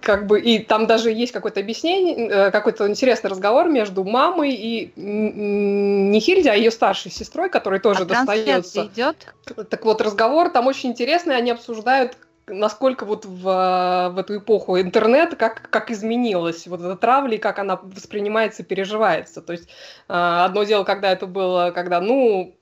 [0.00, 4.92] как бы, и там даже есть какое-то объяснение, э, какой-то интересный разговор между мамой и
[4.96, 8.86] не Хильди, а ее старшей сестрой, которой тоже а достается.
[8.86, 9.34] идет?
[9.70, 12.16] Так вот, разговор там очень интересный, они обсуждают
[12.52, 17.58] насколько вот в, в эту эпоху интернета, как, как изменилась вот эта травля и как
[17.58, 19.42] она воспринимается, переживается.
[19.42, 19.68] То есть
[20.08, 22.56] э, одно дело, когда это было, когда, ну,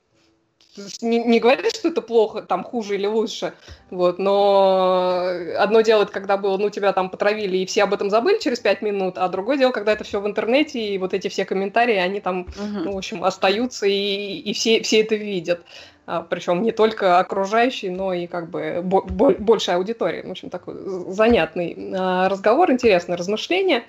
[1.01, 3.53] не, не говорит, что это плохо, там хуже или лучше,
[3.89, 8.39] вот, но одно дело, когда было, ну, тебя там потравили, и все об этом забыли
[8.39, 11.45] через пять минут, а другое дело, когда это все в интернете, и вот эти все
[11.45, 12.79] комментарии, они там, угу.
[12.83, 15.61] ну, в общем, остаются, и, и все, все это видят.
[16.07, 20.23] А, причем не только окружающие, но и как бы большая аудитория.
[20.23, 20.75] В общем, такой
[21.13, 23.79] занятный а, разговор, интересное размышление.
[23.79, 23.83] А,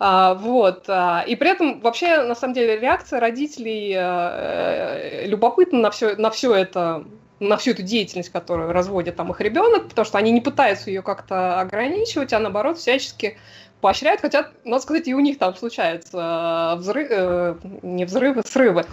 [0.00, 0.84] вот.
[0.88, 6.30] А, и при этом вообще, на самом деле, реакция родителей а, любопытна на все, на
[6.30, 7.04] все это
[7.40, 11.02] на всю эту деятельность, которую разводит там их ребенок, потому что они не пытаются ее
[11.02, 13.38] как-то ограничивать, а наоборот всячески
[13.80, 18.84] поощряют, хотя, надо сказать, и у них там случаются взрывы, э, не взрывы, срывы.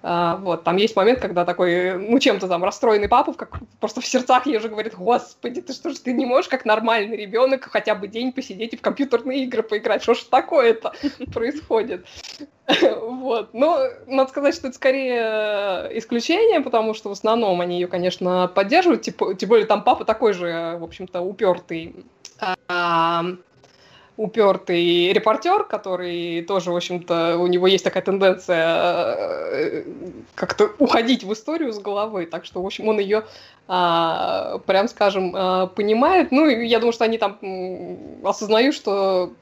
[0.00, 4.06] А, вот, там есть момент, когда такой, ну, чем-то там расстроенный папа, как просто в
[4.06, 7.96] сердцах ей уже говорит, господи, ты что ж, ты не можешь как нормальный ребенок хотя
[7.96, 10.92] бы день посидеть и в компьютерные игры поиграть, что ж такое-то
[11.32, 12.06] происходит?
[13.00, 18.46] Вот, но надо сказать, что это скорее исключение, потому что в основном они ее, конечно,
[18.54, 22.04] поддерживают, тем более там папа такой же, в общем-то, упертый
[22.68, 23.24] а,
[24.18, 29.84] упертый репортер, который тоже, в общем-то, у него есть такая тенденция э,
[30.34, 33.24] как-то уходить в историю с головой, так что, в общем, он ее,
[33.68, 36.32] а, прям скажем, а, понимает.
[36.32, 37.38] Ну, я думаю, что они там
[38.24, 39.32] осознают, что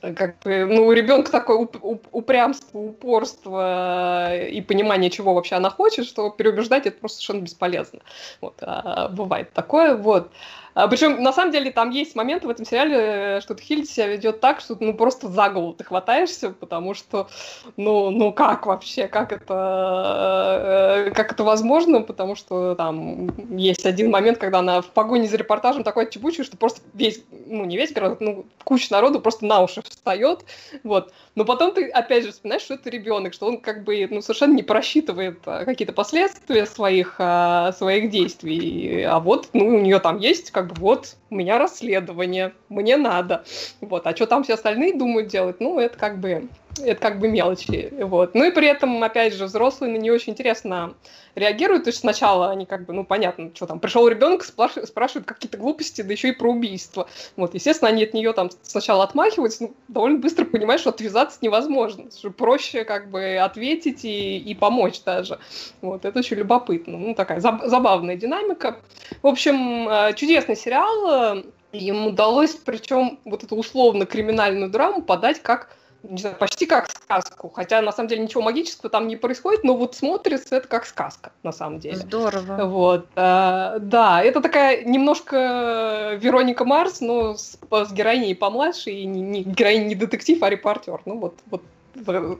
[0.00, 5.70] как бы, ну, у ребенка такое уп- уп- упрямство, упорство и понимание, чего вообще она
[5.70, 8.00] хочет, что переубеждать это просто совершенно бесполезно.
[8.40, 10.30] Вот, а, бывает такое, вот.
[10.74, 14.06] А, Причем, на самом деле, там есть моменты в этом сериале, э, что Хильд себя
[14.06, 17.28] ведет так, что ну просто за голову ты хватаешься, потому что,
[17.76, 24.10] ну, ну как вообще, как это, э, как это возможно, потому что там есть один
[24.10, 27.92] момент, когда она в погоне за репортажем такой отчебучая, что просто весь, ну не весь
[27.92, 30.44] город, ну куча народу просто на уши встает,
[30.82, 31.12] вот.
[31.34, 34.54] Но потом ты опять же вспоминаешь, что это ребенок, что он как бы ну, совершенно
[34.54, 39.02] не просчитывает а, какие-то последствия своих, а, своих действий.
[39.02, 43.44] А вот, ну, у нее там есть как бы вот у меня расследование, мне надо.
[43.80, 44.06] Вот.
[44.06, 46.48] А что там все остальные думают делать, ну, это как бы
[46.84, 48.34] это как бы мелочи, вот.
[48.34, 50.94] Ну и при этом, опять же, взрослые на нее очень интересно
[51.34, 55.58] реагируют, то есть сначала они как бы, ну, понятно, что там, пришел ребенок, спрашивают, какие-то
[55.58, 57.08] глупости, да еще и про убийство.
[57.36, 62.10] Вот, естественно, они от нее там сначала отмахиваются, но довольно быстро понимаешь, что отвязаться невозможно,
[62.10, 65.38] что проще как бы ответить и, и помочь даже.
[65.80, 68.78] Вот, это очень любопытно, ну, такая заб- забавная динамика.
[69.22, 75.40] В общем, э, чудесный сериал, э, им удалось, причем вот эту условно криминальную драму подать
[75.40, 77.50] как не знаю, почти как сказку.
[77.50, 81.32] Хотя, на самом деле, ничего магического там не происходит, но вот смотрится это как сказка,
[81.42, 81.96] на самом деле.
[81.96, 82.64] Здорово.
[82.64, 83.06] Вот.
[83.16, 89.42] А, да, это такая немножко Вероника Марс, но с, с героиней помладше, и не, не,
[89.42, 91.00] героиня не детектив, а репортер.
[91.04, 91.62] Ну, вот, вот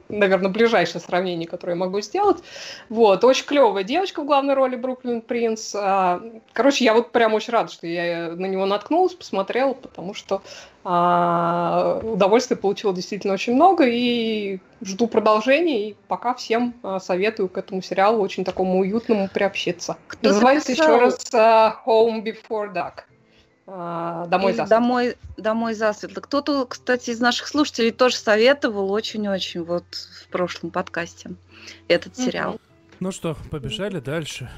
[0.08, 2.38] наверное, ближайшее сравнение, которое я могу сделать.
[2.88, 5.74] Вот, очень клевая девочка в главной роли Бруклин Принц.
[5.74, 10.42] А, короче, я вот прям очень рада, что я на него наткнулась, посмотрела, потому что
[10.84, 17.58] а, удовольствия получила действительно очень много, и жду продолжения, и пока всем а, советую к
[17.58, 19.96] этому сериалу очень такому уютному приобщиться.
[20.06, 23.04] Кто Называется еще раз Home Before Dark.
[23.72, 24.68] А, домой засветло.
[24.68, 26.20] Домой, домой засветло.
[26.20, 31.30] Кто-то, кстати, из наших слушателей тоже советовал очень-очень вот в прошлом подкасте
[31.86, 32.60] этот сериал.
[32.98, 34.50] Ну что, побежали дальше.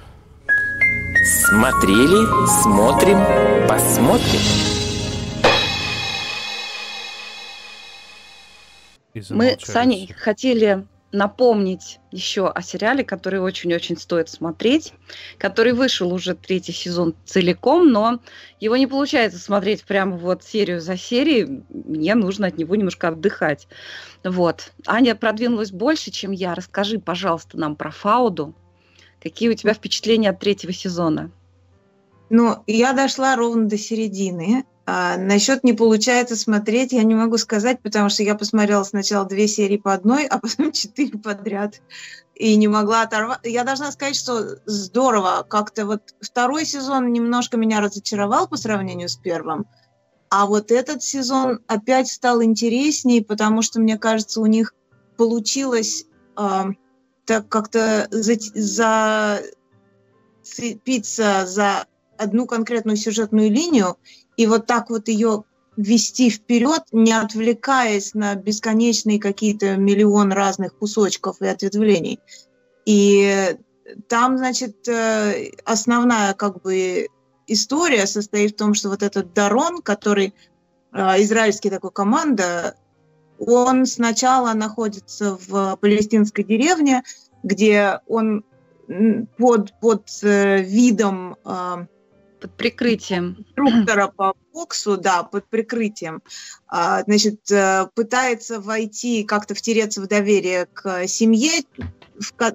[1.24, 2.24] Смотрели,
[2.62, 4.40] смотрим, посмотрим.
[9.28, 14.94] Мы с Аней хотели напомнить еще о сериале, который очень-очень стоит смотреть,
[15.38, 18.20] который вышел уже третий сезон целиком, но
[18.60, 21.64] его не получается смотреть прямо вот серию за серией.
[21.68, 23.68] Мне нужно от него немножко отдыхать.
[24.24, 24.72] Вот.
[24.86, 26.54] Аня продвинулась больше, чем я.
[26.54, 28.54] Расскажи, пожалуйста, нам про Фауду.
[29.22, 31.30] Какие у тебя впечатления от третьего сезона?
[32.30, 34.64] Ну, я дошла ровно до середины.
[34.84, 39.46] А, насчет не получается смотреть, я не могу сказать, потому что я посмотрела сначала две
[39.46, 41.80] серии по одной, а потом четыре подряд.
[42.34, 43.40] И не могла оторвать.
[43.44, 45.46] Я должна сказать, что здорово.
[45.48, 49.66] Как-то вот второй сезон немножко меня разочаровал по сравнению с первым.
[50.30, 54.74] А вот этот сезон опять стал интереснее, потому что, мне кажется, у них
[55.16, 56.62] получилось э,
[57.26, 59.42] так как-то за, за,
[61.46, 63.98] за одну конкретную сюжетную линию
[64.36, 65.44] и вот так вот ее
[65.76, 72.20] вести вперед, не отвлекаясь на бесконечные какие-то миллион разных кусочков и ответвлений.
[72.84, 73.56] И
[74.08, 77.08] там, значит, э, основная как бы
[77.46, 80.34] история состоит в том, что вот этот Дарон, который
[80.92, 82.74] э, израильский такой команда,
[83.38, 87.02] он сначала находится в палестинской деревне,
[87.42, 88.44] где он
[89.38, 91.36] под, под э, видом
[92.42, 93.36] под прикрытием.
[93.38, 96.22] Инструктора по боксу, да, под прикрытием.
[96.66, 97.40] А, значит,
[97.94, 101.62] пытается войти, как-то втереться в доверие к семье,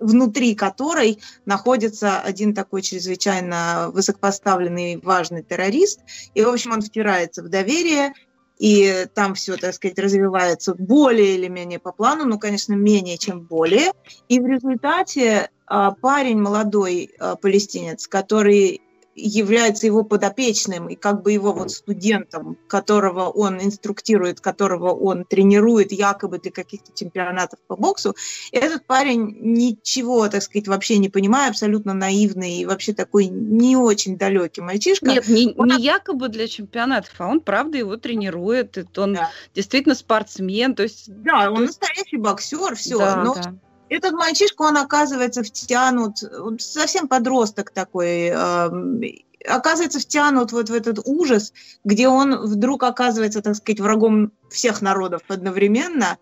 [0.01, 6.01] внутри которой находится один такой чрезвычайно высокопоставленный важный террорист.
[6.33, 8.13] И, в общем, он втирается в доверие,
[8.59, 13.41] и там все, так сказать, развивается более или менее по плану, ну, конечно, менее, чем
[13.41, 13.91] более.
[14.29, 18.81] И в результате а, парень молодой а, палестинец, который
[19.17, 25.91] является его подопечным и как бы его вот студентом, которого он инструктирует, которого он тренирует
[25.91, 28.15] якобы для каких-то чемпионатов по боксу.
[28.51, 34.17] Этот парень ничего, так сказать, вообще не понимает, абсолютно наивный и вообще такой не очень
[34.17, 35.07] далекий мальчишка.
[35.07, 35.69] Нет, не, он...
[35.69, 39.31] не якобы для чемпионатов, а он правда его тренирует, он да.
[39.55, 41.05] действительно спортсмен, то есть...
[41.07, 41.79] Да, он есть...
[41.81, 43.55] настоящий боксер, все, да, но да.
[43.89, 46.17] Этот мальчишка, он оказывается втянут,
[46.59, 48.69] совсем подросток такой, э,
[49.47, 55.21] оказывается втянут вот в этот ужас, где он вдруг оказывается, так сказать, врагом всех народов
[55.27, 56.17] одновременно.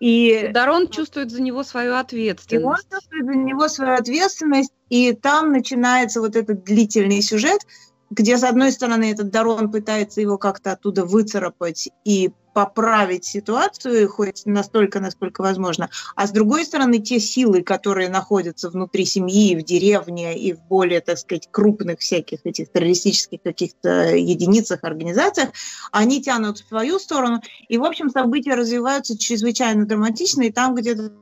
[0.00, 2.64] И Дарон чувствует за него свою ответственность.
[2.64, 7.66] И он чувствует за него свою ответственность, и там начинается вот этот длительный сюжет,
[8.10, 14.44] где, с одной стороны, этот Дарон пытается его как-то оттуда выцарапать и поправить ситуацию хоть
[14.44, 15.88] настолько, насколько возможно.
[16.16, 21.00] А с другой стороны, те силы, которые находятся внутри семьи, в деревне и в более,
[21.00, 25.50] так сказать, крупных всяких этих террористических каких-то единицах, организациях,
[25.92, 27.40] они тянут в свою сторону.
[27.68, 31.12] И, в общем, события развиваются чрезвычайно драматично, и там где-то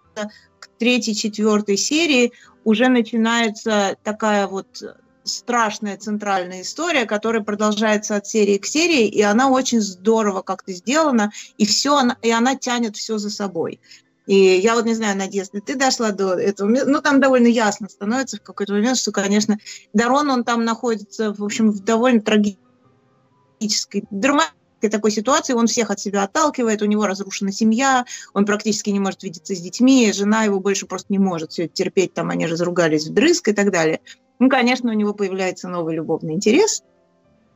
[0.58, 2.32] к третьей, четвертой серии
[2.64, 4.82] уже начинается такая вот
[5.28, 11.30] страшная центральная история, которая продолжается от серии к серии, и она очень здорово как-то сделана,
[11.56, 13.80] и все, и она тянет все за собой.
[14.26, 18.36] И я вот не знаю, Надежда, ты дошла до этого, ну там довольно ясно становится
[18.36, 19.56] в какой-то момент, что, конечно,
[19.94, 24.58] Дарон, он там находится, в общем, в довольно трагической, драматической
[24.90, 29.22] такой ситуации, он всех от себя отталкивает, у него разрушена семья, он практически не может
[29.22, 33.06] видеться с детьми, жена его больше просто не может все это терпеть, там они разругались
[33.06, 34.00] вдрызг и так далее.
[34.38, 36.82] Ну, конечно, у него появляется новый любовный интерес,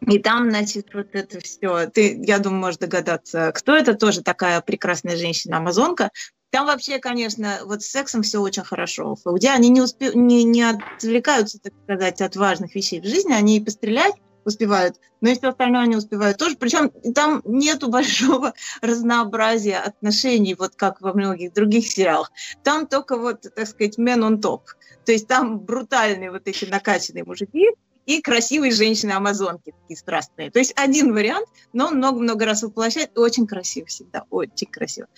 [0.06, 1.86] и там, значит, вот это все.
[1.86, 6.10] Ты, я думаю, можешь догадаться, кто это тоже такая прекрасная женщина-амазонка.
[6.50, 9.14] Там вообще, конечно, вот с сексом все очень хорошо.
[9.14, 10.10] В Фауде они не, успе...
[10.14, 13.32] не, не отвлекаются, так сказать, от важных вещей в жизни.
[13.32, 14.14] Они и пострелять
[14.44, 16.56] успевают, но и все остальное они успевают тоже.
[16.56, 22.30] Причем там нету большого разнообразия отношений, вот как во многих других сериалах.
[22.62, 24.62] Там только вот, так сказать, men on top.
[25.04, 27.68] То есть там брутальные вот эти накачанные мужики
[28.06, 30.50] и красивые женщины-амазонки, такие страстные.
[30.50, 33.16] То есть один вариант, но он много-много раз воплощает.
[33.16, 35.08] Очень красиво всегда, очень красиво.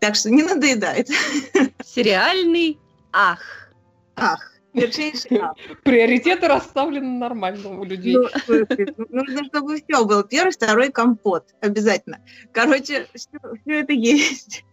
[0.00, 1.08] Так что не надоедает.
[1.84, 2.78] Сериальный
[3.12, 3.70] ах.
[4.16, 4.53] Ах.
[5.84, 8.16] Приоритеты расставлены нормально у людей.
[8.16, 10.24] Ну, ну, нужно, чтобы все было.
[10.24, 11.54] Первый, второй компот.
[11.60, 12.20] Обязательно.
[12.52, 14.64] Короче, все, все это есть.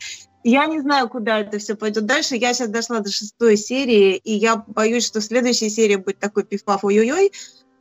[0.43, 2.35] Я не знаю, куда это все пойдет дальше.
[2.35, 6.83] Я сейчас дошла до шестой серии, и я боюсь, что следующая серия будет такой пиф-паф
[6.83, 7.31] ой-ой-ой.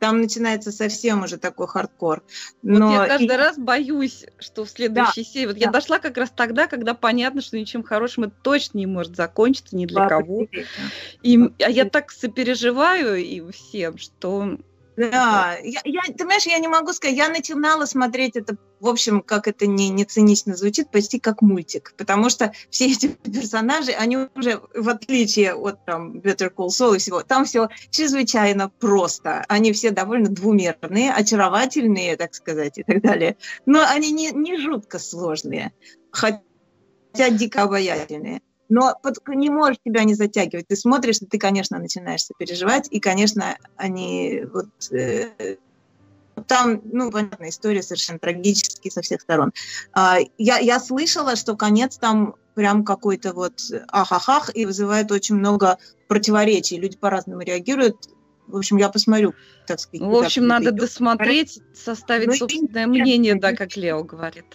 [0.01, 2.23] Там начинается совсем уже такой хардкор.
[2.63, 3.37] Но вот я каждый и...
[3.37, 5.45] раз боюсь, что в следующей да, серии...
[5.45, 5.65] Вот да.
[5.65, 9.75] я дошла как раз тогда, когда понятно, что ничем хорошим это точно не может закончиться
[9.75, 10.47] ни для да, кого.
[11.21, 14.57] И, а я так сопереживаю и всем, что
[15.09, 19.21] да, я, я, ты понимаешь, я не могу сказать, я начинала смотреть это, в общем,
[19.21, 24.17] как это не, не цинично звучит, почти как мультик, потому что все эти персонажи, они
[24.35, 29.73] уже, в отличие от там Better Call Saul и всего, там все чрезвычайно просто, они
[29.73, 35.73] все довольно двумерные, очаровательные, так сказать, и так далее, но они не, не жутко сложные,
[36.11, 36.41] хотя
[37.31, 40.67] дико обаятельные но под, не можешь тебя не затягивать.
[40.67, 45.57] Ты смотришь, и ты, конечно, начинаешь переживать, и, конечно, они вот э,
[46.47, 49.51] там, ну, понятно, история совершенно трагическая со всех сторон.
[49.91, 53.59] А, я, я слышала, что конец там прям какой-то вот
[53.89, 56.77] ахахах и вызывает очень много противоречий.
[56.77, 57.97] Люди по-разному реагируют.
[58.47, 59.33] В общем, я посмотрю,
[59.67, 60.07] так сказать.
[60.07, 64.45] В общем, надо досмотреть, составить ну, собственное мнение, да, как Лео говорит.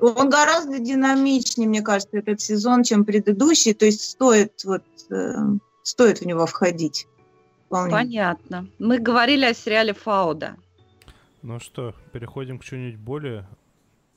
[0.00, 3.74] Он гораздо динамичнее, мне кажется, этот сезон, чем предыдущий.
[3.74, 5.34] То есть стоит вот э,
[5.82, 7.06] стоит в него входить.
[7.66, 7.92] Вполне.
[7.92, 8.68] Понятно.
[8.78, 10.56] Мы говорили о сериале Фауда.
[11.42, 13.48] Ну что, переходим к чему-нибудь более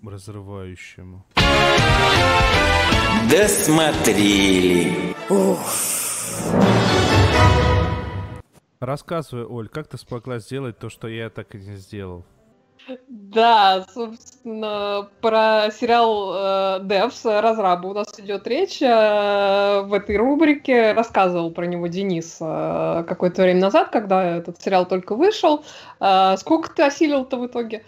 [0.04, 1.26] разрывающему.
[3.30, 5.14] Досмотрели.
[8.80, 12.26] Рассказывай, Оль, как ты смогла сделать то, что я так и не сделал?
[13.08, 18.82] Да, собственно, про сериал э, Devs, разраба у нас идет речь.
[18.82, 24.86] Э, в этой рубрике рассказывал про него Денис э, какое-то время назад, когда этот сериал
[24.86, 25.64] только вышел.
[26.00, 27.84] Э, сколько ты осилил-то в итоге?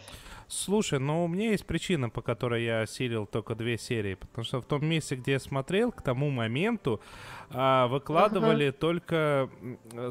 [0.48, 4.62] Слушай, ну у меня есть причина, по которой я осилил только две серии, потому что
[4.62, 7.02] в том месте, где я смотрел, к тому моменту
[7.50, 8.72] а, выкладывали uh-huh.
[8.72, 9.50] только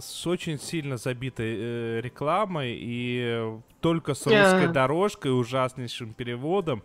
[0.01, 4.73] с очень сильно забитой э, рекламой и только с русской yeah.
[4.73, 6.83] дорожкой, ужаснейшим переводом.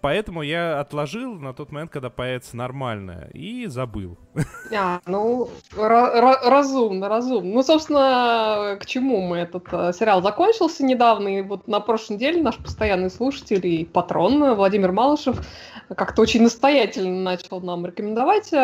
[0.00, 4.18] Поэтому я отложил на тот момент, когда появится нормальное, и забыл.
[4.74, 7.54] А, ну, разумно, разумно.
[7.54, 12.42] Ну, собственно, к чему мы этот э, сериал закончился недавно, и вот на прошлой неделе
[12.42, 15.40] наш постоянный слушатель и патрон Владимир Малышев
[15.94, 18.56] как-то очень настоятельно начал нам рекомендовать э,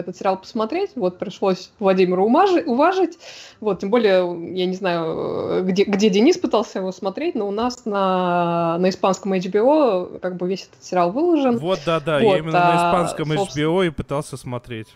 [0.00, 0.90] этот сериал посмотреть.
[0.94, 3.18] Вот пришлось Владимиру умажи, уважить.
[3.60, 4.18] Вот, тем более,
[4.54, 9.32] я не знаю, где, где Денис пытался его смотреть, но у нас на, на испанском
[9.32, 11.58] HBO как бы весь этот сериал выложен.
[11.58, 13.64] Вот, да-да, вот, я именно а, на испанском собственно...
[13.64, 14.88] HBO и пытался смотреть.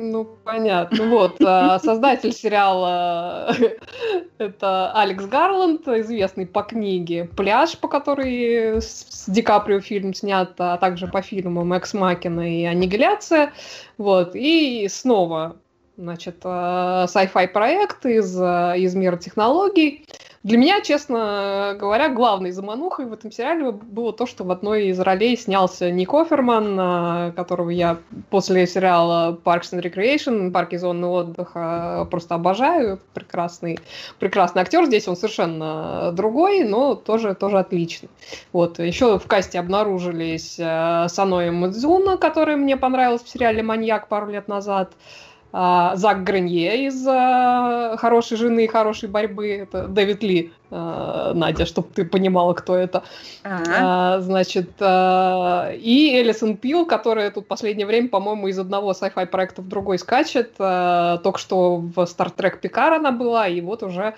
[0.00, 1.08] Ну, понятно.
[1.08, 3.52] Вот, а, создатель сериала
[4.38, 10.76] это Алекс Гарланд, известный по книге «Пляж», по которой с Ди Каприо фильм снят, а
[10.76, 13.52] также по фильмам «Экс Макина» и «Аннигиляция».
[13.96, 15.56] Вот, и снова,
[15.96, 20.06] значит, а, sci-fi проект из, из мира технологий.
[20.44, 25.00] Для меня, честно говоря, главной заманухой в этом сериале было то, что в одной из
[25.00, 27.98] ролей снялся Ник Оферман, которого я
[28.30, 33.00] после сериала Parks and Recreation, парки зоны отдыха, просто обожаю.
[33.14, 33.80] Прекрасный,
[34.20, 34.86] прекрасный актер.
[34.86, 38.08] Здесь он совершенно другой, но тоже, тоже отличный.
[38.52, 38.78] Вот.
[38.78, 44.46] Еще в касте обнаружились э, Саноэ Мадзуна, которая мне понравилась в сериале «Маньяк» пару лет
[44.46, 44.92] назад.
[44.92, 49.48] А, Зак Гранье из а, «Хорошей жены и хорошей борьбы».
[49.48, 53.02] Это Дэвид Ли, а, Надя, чтобы ты понимала, кто это.
[53.44, 59.24] А, значит, а, и Элисон Пил, которая тут в последнее время, по-моему, из одного sci-fi
[59.26, 60.52] проекта в другой скачет.
[60.58, 64.16] А, только что в Star Trek Picard она была, и вот уже,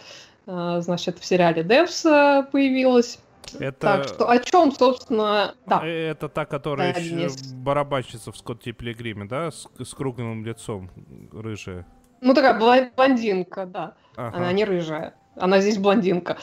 [0.48, 1.64] а, значит, в сериале
[2.04, 3.20] а, появилась.
[3.58, 3.80] Это...
[3.80, 5.84] Так что о чем, собственно, да.
[5.84, 10.90] Это та, которая да, еще барабанщица в Скотте Пилигриме, да, с, с круглым лицом,
[11.32, 11.86] рыжая.
[12.20, 12.58] Ну такая
[12.94, 13.94] блондинка, да.
[14.16, 14.36] Ага.
[14.36, 16.38] Она не рыжая, она здесь блондинка.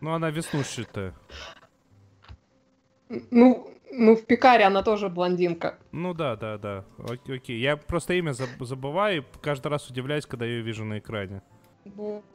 [0.00, 1.14] Ну она веснушчатая.
[3.08, 5.78] Ну, ну, в Пикаре она тоже блондинка.
[5.92, 6.84] Ну да, да, да.
[6.98, 7.58] Окей, окей.
[7.58, 11.42] Я просто имя забываю и каждый раз удивляюсь, когда ее вижу на экране.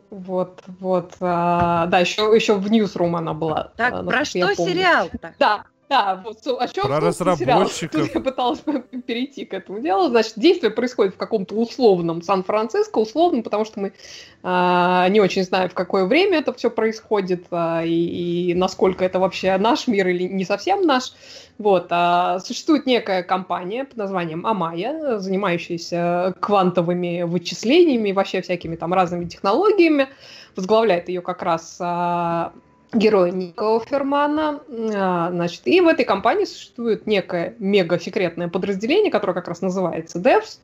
[0.10, 1.16] Вот, вот.
[1.22, 3.74] А, да, еще, еще в Newsroom она была.
[3.78, 5.36] Так, а, про что сериал-то?
[5.40, 8.06] Да, да, вот о чем Про разработчиков.
[8.06, 8.10] Сериал?
[8.14, 8.64] я пыталась
[9.06, 10.10] перейти к этому делу.
[10.10, 13.94] Значит, действие происходит в каком-то условном Сан-Франциско, условном, потому что мы
[14.42, 19.20] а, не очень знаем, в какое время это все происходит а, и, и насколько это
[19.20, 21.14] вообще наш мир или не совсем наш.
[21.60, 29.26] Вот, а, существует некая компания под названием Амая, занимающаяся квантовыми вычислениями, вообще всякими там разными
[29.26, 30.08] технологиями.
[30.56, 32.54] Возглавляет ее как раз а,
[32.94, 34.62] герой Ника Офермана.
[34.96, 40.60] А, значит, и в этой компании существует некое мега-секретное подразделение, которое как раз называется Devs,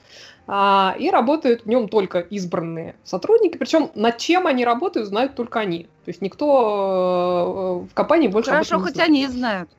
[0.47, 5.59] а, и работают в нем только избранные сотрудники, причем над чем они работают, знают только
[5.59, 5.83] они.
[6.05, 9.09] То есть никто э, в компании больше Хорошо, хоть знает.
[9.09, 9.69] они знают.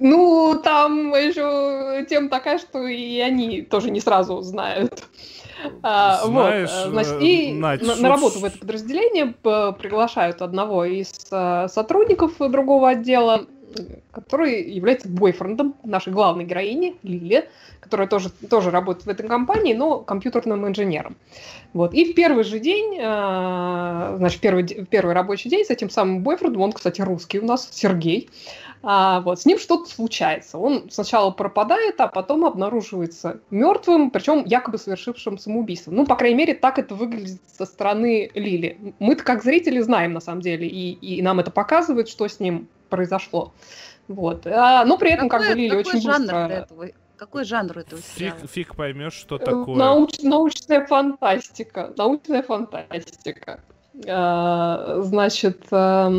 [0.00, 5.04] Ну, там еще тема такая, что и они тоже не сразу знают.
[5.82, 11.26] А, Знаешь, вот, значит, и Надь, на, на работу в это подразделение приглашают одного из
[11.30, 13.46] а, сотрудников другого отдела,
[14.10, 17.48] который является бойфрендом нашей главной героини, Лили,
[17.80, 21.16] которая тоже, тоже работает в этой компании, но компьютерным инженером.
[21.72, 21.94] Вот.
[21.94, 26.62] И в первый же день, а, значит, первый, первый рабочий день с этим самым бойфрендом,
[26.62, 28.30] он, кстати, русский у нас, Сергей,
[28.82, 30.58] а, вот, с ним что-то случается.
[30.58, 35.90] Он сначала пропадает, а потом обнаруживается мертвым, причем якобы совершившим самоубийство.
[35.90, 38.94] Ну, по крайней мере, так это выглядит со стороны Лили.
[38.98, 42.68] Мы-то как зрители знаем, на самом деле, и, и нам это показывает, что с ним
[42.88, 43.52] произошло.
[44.08, 44.46] Вот.
[44.46, 46.48] А, но при этом, какой, как бы, Лили очень быстро...
[46.48, 46.86] Этого?
[47.16, 48.38] Какой жанр этого сериала?
[48.40, 49.76] Фиг, фиг поймешь, что э, такое.
[49.76, 51.92] Науч, научная фантастика.
[51.96, 53.60] Научная фантастика.
[54.06, 56.12] А, значит, а,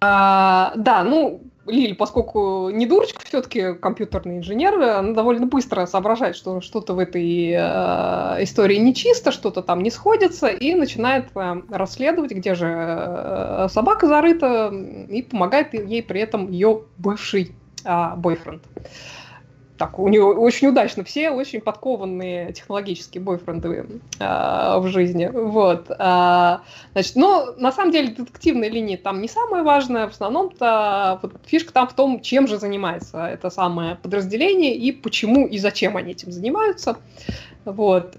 [0.00, 6.60] а, да, ну, Лиль, поскольку не дурочка, все-таки компьютерный инженер, она довольно быстро соображает, что
[6.60, 12.54] что-то в этой э, истории нечисто, что-то там не сходится, и начинает э, расследовать, где
[12.54, 14.72] же э, собака зарыта,
[15.08, 17.52] и помогает ей при этом ее бывший
[17.84, 18.62] э, бойфренд.
[19.78, 23.86] Так, у нее очень удачно все, очень подкованные технологические бойфренды
[24.18, 25.30] э, в жизни.
[25.32, 25.88] Вот.
[25.88, 26.58] Э,
[26.92, 30.08] значит, но на самом деле детективная линия там не самая важная.
[30.08, 35.46] В основном-то вот, фишка там в том, чем же занимается это самое подразделение и почему
[35.46, 36.96] и зачем они этим занимаются.
[37.64, 38.16] Вот.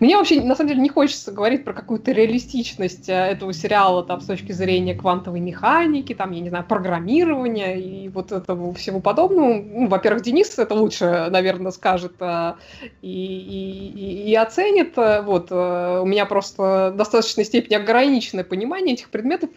[0.00, 4.20] Мне вообще, на самом деле, не хочется говорить про какую-то реалистичность э, этого сериала там,
[4.20, 9.62] с точки зрения квантовой механики, там, я не знаю, программирования и вот этого всего подобного.
[9.62, 12.54] Ну, во-первых, Денис это лучше, наверное, скажет э,
[13.02, 14.96] и, и, и оценит.
[14.96, 15.48] Вот.
[15.50, 19.50] Э, у меня просто в достаточной степени ограниченное понимание этих предметов,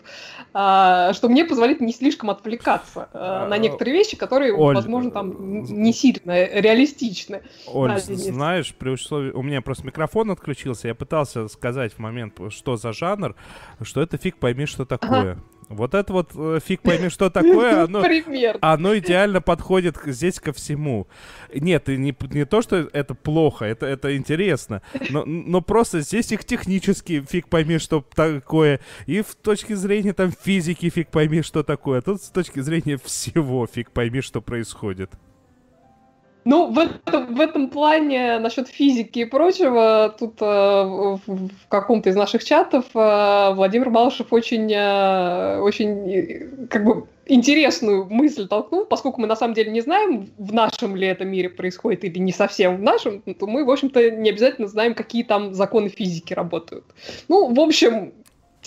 [0.56, 5.92] что мне позволяет не слишком отвлекаться на а, некоторые вещи, которые, Оль, возможно, там не
[5.92, 7.42] сильно реалистичны.
[7.68, 9.32] Оль, да, знаешь, при условии...
[9.32, 13.36] У меня просто микрофон микрофон отключился, я пытался сказать в момент, что за жанр,
[13.82, 15.34] что это фиг пойми, что такое.
[15.34, 15.44] Ага.
[15.70, 18.04] Вот это вот э, фиг пойми, что такое, оно,
[18.62, 21.08] оно идеально подходит здесь ко всему.
[21.54, 26.32] Нет, и не, не то, что это плохо, это, это интересно, но, но просто здесь
[26.32, 31.64] их технически фиг пойми, что такое, и в точке зрения там физики фиг пойми, что
[31.64, 35.12] такое, а тут с точки зрения всего фиг пойми, что происходит.
[36.46, 42.12] Ну, в этом, в этом плане, насчет физики и прочего, тут э, в, в каком-то
[42.12, 48.86] из наших чатов э, Владимир Малышев очень, э, очень э, как бы интересную мысль толкнул,
[48.86, 52.32] поскольку мы на самом деле не знаем, в нашем ли это мире происходит или не
[52.32, 56.86] совсем в нашем, то мы, в общем-то, не обязательно знаем, какие там законы физики работают.
[57.28, 58.14] Ну, в общем,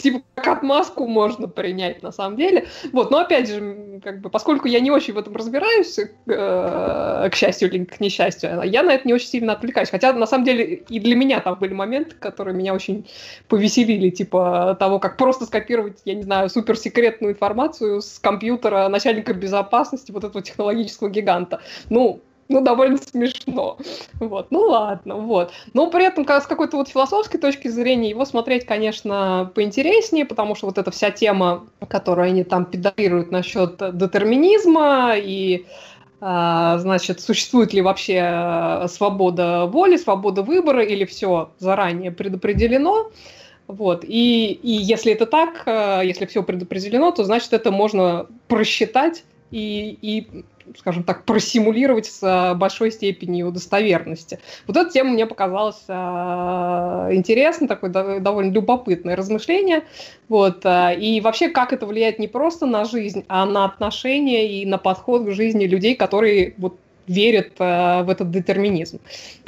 [0.03, 2.67] типа как отмазку можно принять на самом деле.
[2.93, 7.35] Вот, но опять же, как бы, поскольку я не очень в этом разбираюсь, э, к
[7.35, 9.91] счастью или к несчастью, я на это не очень сильно отвлекаюсь.
[9.91, 13.07] Хотя на самом деле и для меня там были моменты, которые меня очень
[13.49, 20.13] повеселили, типа того, как просто скопировать, я не знаю, суперсекретную информацию с компьютера начальника безопасности
[20.13, 21.61] вот этого технологического гиганта.
[21.91, 22.21] Ну,
[22.59, 23.79] ну, довольно смешно.
[24.15, 25.53] Вот, ну ладно, вот.
[25.75, 30.67] Но при этом с какой-то вот философской точки зрения его смотреть, конечно, поинтереснее, потому что
[30.67, 35.67] вот эта вся тема, которую они там педалируют насчет детерминизма и
[36.21, 43.11] а, значит, существует ли вообще э, свобода воли, свобода выбора, или все заранее предопределено.
[43.69, 44.05] Вот.
[44.05, 49.23] И, и если это так, э, если все предопределено, то значит это можно просчитать
[49.53, 50.45] и, и
[50.77, 54.39] скажем так, просимулировать с большой степенью достоверности.
[54.67, 55.93] Вот эта тема мне показалась э,
[57.13, 57.91] интересной, такое
[58.21, 59.85] довольно любопытное размышление.
[60.29, 64.67] Вот, э, и вообще, как это влияет не просто на жизнь, а на отношения и
[64.67, 69.01] на подход к жизни людей, которые вот верят э, в этот детерминизм.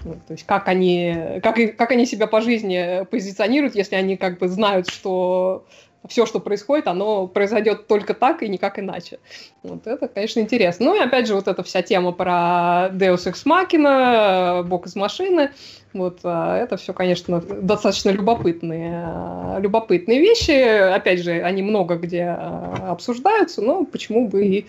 [0.03, 4.39] Вот, то есть как они, как, как они себя по жизни позиционируют, если они как
[4.39, 5.67] бы знают, что
[6.09, 9.19] все, что происходит, оно произойдет только так и никак иначе.
[9.63, 10.87] Вот это, конечно, интересно.
[10.87, 15.51] Ну и опять же, вот эта вся тема про Deus Ex Machina, бог из машины,
[15.93, 20.53] вот а, это все, конечно, достаточно любопытные, а, любопытные вещи.
[20.95, 24.67] Опять же, они много где а, обсуждаются, но почему бы и,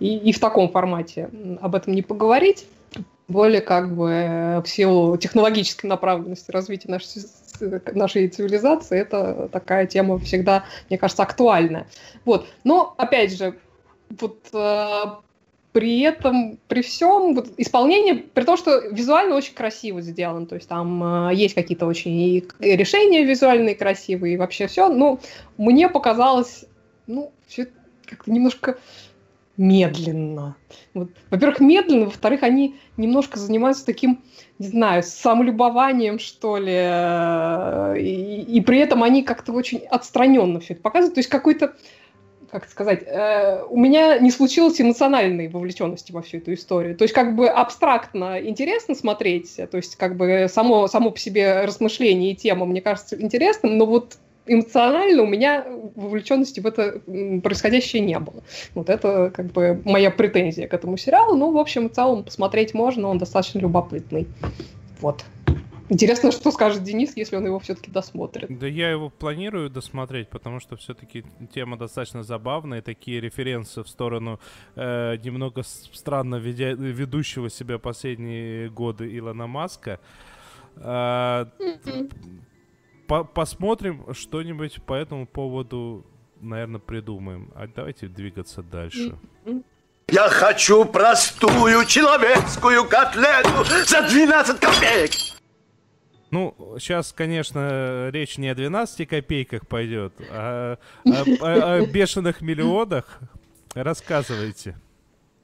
[0.00, 1.30] и, и в таком формате
[1.60, 2.66] об этом не поговорить?
[3.26, 7.22] более как бы в силу технологической направленности развития нашей
[7.60, 11.86] нашей цивилизации, это такая тема всегда, мне кажется, актуальная.
[12.24, 12.46] Вот.
[12.64, 13.56] Но, опять же,
[14.20, 15.04] вот э,
[15.72, 20.68] при этом, при всем, вот, исполнение, при том, что визуально очень красиво сделано, то есть
[20.68, 25.18] там э, есть какие-то очень решения визуальные красивые и вообще все, но
[25.58, 26.64] мне показалось,
[27.06, 27.68] ну, все
[28.06, 28.78] как-то немножко
[29.56, 30.56] медленно.
[30.94, 34.22] Во-первых, медленно, во-вторых, они немножко занимаются таким,
[34.58, 40.74] не знаю, самолюбованием, что ли, э, и, и при этом они как-то очень отстраненно все
[40.74, 41.14] это показывают.
[41.14, 41.74] То есть какой-то,
[42.50, 46.96] как сказать, э, у меня не случилось эмоциональной вовлеченности во всю эту историю.
[46.96, 51.64] То есть как бы абстрактно интересно смотреть, то есть как бы само, само по себе
[51.64, 55.64] размышление и тема, мне кажется, интересным, но вот эмоционально у меня
[55.94, 57.00] вовлеченности в это
[57.42, 58.42] происходящее не было.
[58.74, 61.36] Вот это как бы моя претензия к этому сериалу.
[61.36, 64.26] Ну, в общем, в целом посмотреть можно, он достаточно любопытный.
[65.00, 65.24] Вот.
[65.90, 68.58] Интересно, что скажет Денис, если он его все-таки досмотрит.
[68.58, 71.24] Да я его планирую досмотреть, потому что все-таки
[71.54, 72.80] тема достаточно забавная.
[72.80, 74.40] Такие референсы в сторону
[74.76, 80.00] э, немного странно ведя, ведущего себя последние годы Илона Маска.
[80.76, 81.46] Э,
[83.06, 86.04] по посмотрим что-нибудь по этому поводу
[86.44, 87.50] наверное, придумаем.
[87.54, 89.16] А давайте двигаться дальше.
[90.08, 95.10] Я хочу простую человеческую котлету за 12 копеек.
[96.30, 103.20] Ну, сейчас, конечно, речь не о 12 копейках пойдет, а о, о, о бешеных миллионах.
[103.74, 104.76] Рассказывайте.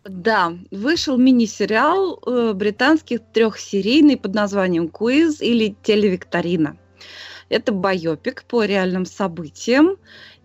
[0.04, 6.76] Да, вышел мини-сериал э, британский трехсерийный под названием «Куиз» или «Телевикторина».
[7.50, 9.96] Это байопик по реальным событиям.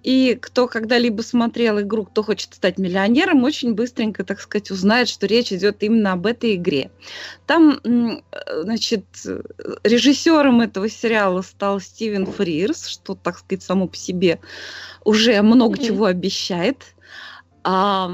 [0.03, 5.26] И кто когда-либо смотрел игру «Кто хочет стать миллионером», очень быстренько, так сказать, узнает, что
[5.26, 6.91] речь идет именно об этой игре.
[7.47, 9.06] Там, значит,
[9.84, 14.39] режиссером этого сериала стал Стивен Фрирс, что, так сказать, само по себе
[15.03, 15.88] уже много mm-hmm.
[15.88, 16.78] чего обещает.
[17.64, 18.12] А,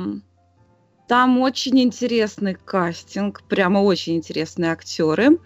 [1.11, 5.39] там очень интересный кастинг, прямо очень интересные актеры.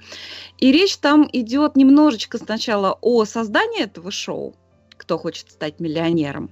[0.59, 4.55] И речь там идет немножечко сначала о создании этого шоу,
[4.95, 6.51] кто хочет стать миллионером,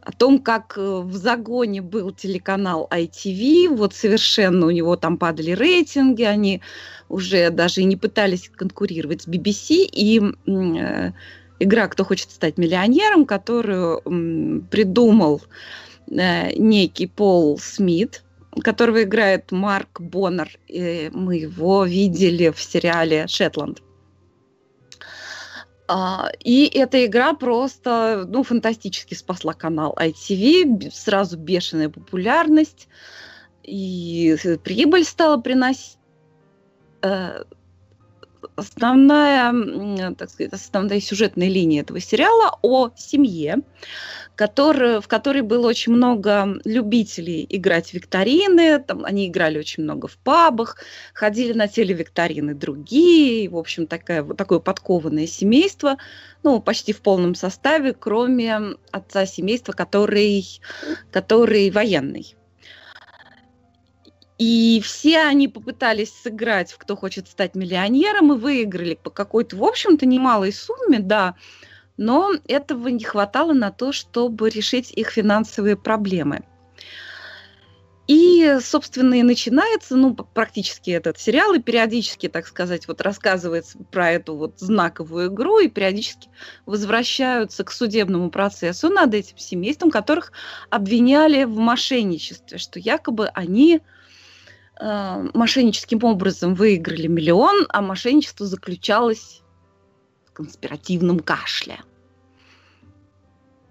[0.00, 5.50] о том, как э, в загоне был телеканал ITV, вот совершенно у него там падали
[5.50, 6.62] рейтинги, они
[7.08, 11.10] уже даже и не пытались конкурировать с BBC, и э,
[11.58, 15.42] игра «Кто хочет стать миллионером», которую э, придумал
[16.06, 18.22] некий Пол Смит,
[18.62, 20.50] которого играет Марк Боннер.
[20.68, 23.82] И мы его видели в сериале «Шетланд».
[25.86, 32.88] А, и эта игра просто, ну, фантастически спасла канал ITV, сразу бешеная популярность,
[33.62, 35.98] и прибыль стала приносить.
[38.56, 43.58] Основная, так сказать, основная сюжетная линия этого сериала о семье,
[44.36, 50.08] который, в которой было очень много любителей играть в викторины, там, они играли очень много
[50.08, 50.78] в пабах,
[51.12, 55.96] ходили на телевикторины другие, в общем, такая, такое подкованное семейство,
[56.42, 60.44] ну, почти в полном составе, кроме отца семейства, который,
[61.10, 62.36] который военный.
[64.38, 69.64] И все они попытались сыграть в «Кто хочет стать миллионером» и выиграли по какой-то, в
[69.64, 71.36] общем-то, немалой сумме, да,
[71.96, 76.42] но этого не хватало на то, чтобы решить их финансовые проблемы.
[78.06, 84.10] И, собственно, и начинается, ну, практически этот сериал, и периодически, так сказать, вот рассказывается про
[84.10, 86.28] эту вот знаковую игру, и периодически
[86.66, 90.32] возвращаются к судебному процессу над этим семейством, которых
[90.68, 93.80] обвиняли в мошенничестве, что якобы они
[94.80, 99.42] мошенническим образом выиграли миллион, а мошенничество заключалось
[100.34, 101.80] конспиративном кашле.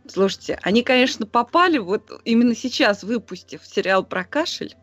[0.08, 4.76] Слушайте, они, конечно, попали вот именно сейчас, выпустив сериал про кашель.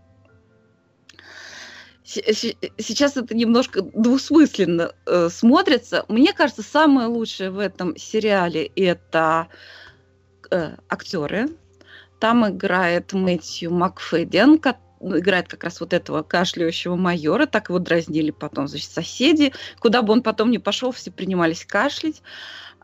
[2.04, 6.04] Сейчас это немножко двусмысленно э, смотрится.
[6.08, 9.46] Мне кажется, самое лучшее в этом сериале это
[10.50, 11.50] э, актеры.
[12.18, 14.58] Там играет Мэтью Макфеден,
[15.00, 19.52] играет как раз вот этого кашляющего майора, так его дразнили потом, значит, соседи.
[19.78, 22.22] Куда бы он потом ни пошел, все принимались кашлять.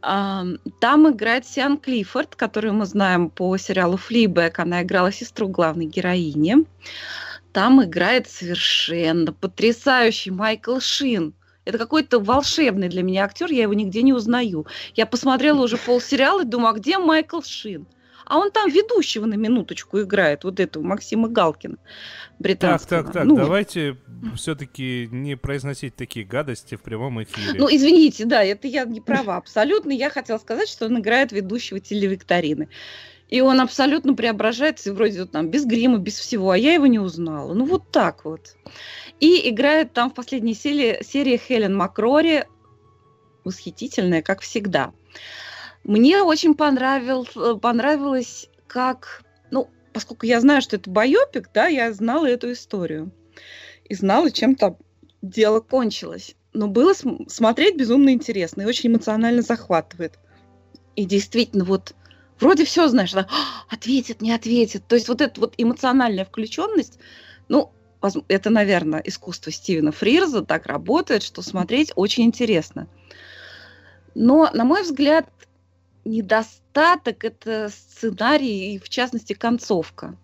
[0.00, 4.58] Там играет Сиан Клиффорд, которую мы знаем по сериалу «Флибэк».
[4.58, 6.64] Она играла сестру главной героини.
[7.52, 11.34] Там играет совершенно потрясающий Майкл Шин.
[11.64, 14.66] Это какой-то волшебный для меня актер, я его нигде не узнаю.
[14.94, 17.86] Я посмотрела уже полсериала и думаю, а где Майкл Шин?
[18.26, 21.78] А он там ведущего на минуточку играет, вот этого Максима Галкина
[22.38, 23.04] британского.
[23.04, 23.96] Так, так, так, ну, давайте
[24.34, 27.58] все-таки не произносить такие гадости в прямом эфире.
[27.58, 29.92] Ну, извините, да, это я не права абсолютно.
[29.92, 32.68] Я хотела сказать, что он играет ведущего телевикторины.
[33.28, 37.00] И он абсолютно преображается, вроде вот там без грима, без всего, а я его не
[37.00, 37.54] узнала.
[37.54, 38.56] Ну, вот так вот.
[39.18, 42.44] И играет там в последней серии, серии Хелен Макрори,
[43.44, 44.92] восхитительная, как всегда.
[45.86, 49.22] Мне очень понравил, э, понравилось, как,
[49.52, 53.12] ну, поскольку я знаю, что это байопик, да, я знала эту историю.
[53.84, 54.78] И знала, чем там
[55.22, 56.34] дело кончилось.
[56.52, 60.18] Но было см- смотреть безумно интересно и очень эмоционально захватывает.
[60.96, 61.94] И действительно, вот
[62.40, 64.88] вроде все знаешь, да, «А, ответит, не ответит.
[64.88, 66.98] То есть вот эта вот эмоциональная включенность,
[67.48, 67.70] ну,
[68.26, 72.88] это, наверное, искусство Стивена Фрирза так работает, что смотреть очень интересно.
[74.16, 75.28] Но, на мой взгляд,
[76.06, 80.16] недостаток– это сценарий и, в частности, концовка.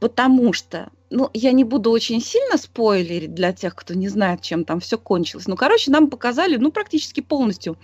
[0.00, 4.64] Потому что, ну, я не буду очень сильно спойлерить для тех, кто не знает, чем
[4.64, 5.46] там все кончилось.
[5.46, 7.78] Ну, короче, нам показали, ну, практически полностью.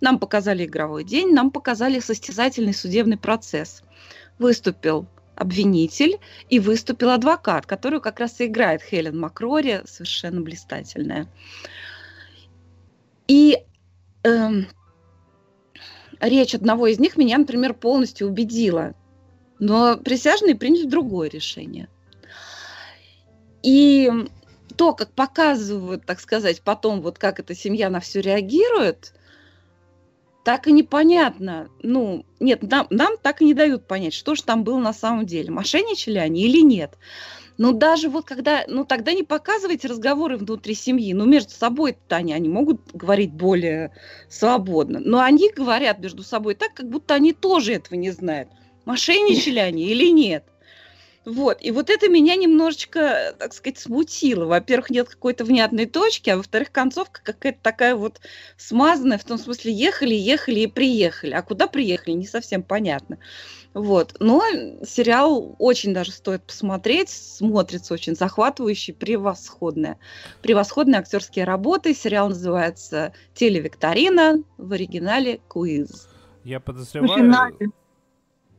[0.00, 3.82] Нам показали игровой день, нам показали состязательный судебный процесс.
[4.38, 6.18] Выступил обвинитель
[6.50, 11.26] и выступил адвокат, которую как раз и играет Хелен Макрори, совершенно блистательная.
[13.28, 13.58] И
[14.24, 14.66] эм,
[16.22, 18.94] речь одного из них меня, например, полностью убедила.
[19.58, 21.88] Но присяжные приняли другое решение.
[23.62, 24.10] И
[24.76, 29.14] то, как показывают, так сказать, потом, вот как эта семья на все реагирует,
[30.44, 31.68] так и непонятно.
[31.82, 35.26] Ну, нет, нам, нам так и не дают понять, что же там было на самом
[35.26, 35.50] деле.
[35.50, 36.98] Мошенничали они или нет.
[37.58, 42.32] Но даже вот когда, ну тогда не показывайте разговоры внутри семьи, ну между собой-то они,
[42.32, 43.92] они могут говорить более
[44.28, 48.48] свободно, но они говорят между собой так, как будто они тоже этого не знают.
[48.84, 50.44] Мошенничали они или нет.
[51.24, 54.46] Вот, и вот это меня немножечко, так сказать, смутило.
[54.46, 58.20] Во-первых, нет какой-то внятной точки, а во-вторых, концовка какая-то такая вот
[58.56, 61.32] смазанная, в том смысле, ехали, ехали и приехали.
[61.32, 63.18] А куда приехали, не совсем понятно.
[63.72, 64.42] Вот, но
[64.84, 69.98] сериал очень даже стоит посмотреть, смотрится очень захватывающий, превосходная.
[70.42, 71.94] Превосходные актерские работы.
[71.94, 76.08] Сериал называется «Телевикторина», в оригинале «Куиз».
[76.44, 77.72] Я подозреваю...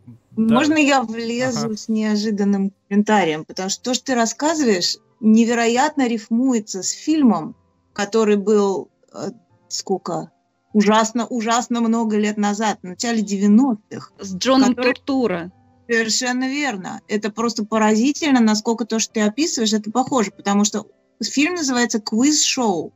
[0.05, 0.55] Да.
[0.55, 1.77] Можно я влезу ага.
[1.77, 3.45] с неожиданным комментарием?
[3.45, 7.55] Потому что то, что ты рассказываешь, невероятно рифмуется с фильмом,
[7.93, 9.29] который был э,
[9.67, 10.31] сколько?
[10.73, 14.09] Ужасно, ужасно много лет назад, в начале 90-х.
[14.19, 14.93] С Джоном который...
[14.93, 15.51] Туртура.
[15.87, 17.01] Совершенно верно.
[17.07, 20.87] Это просто поразительно, насколько то, что ты описываешь, это похоже, потому что
[21.21, 22.91] фильм называется «Квиз-шоу».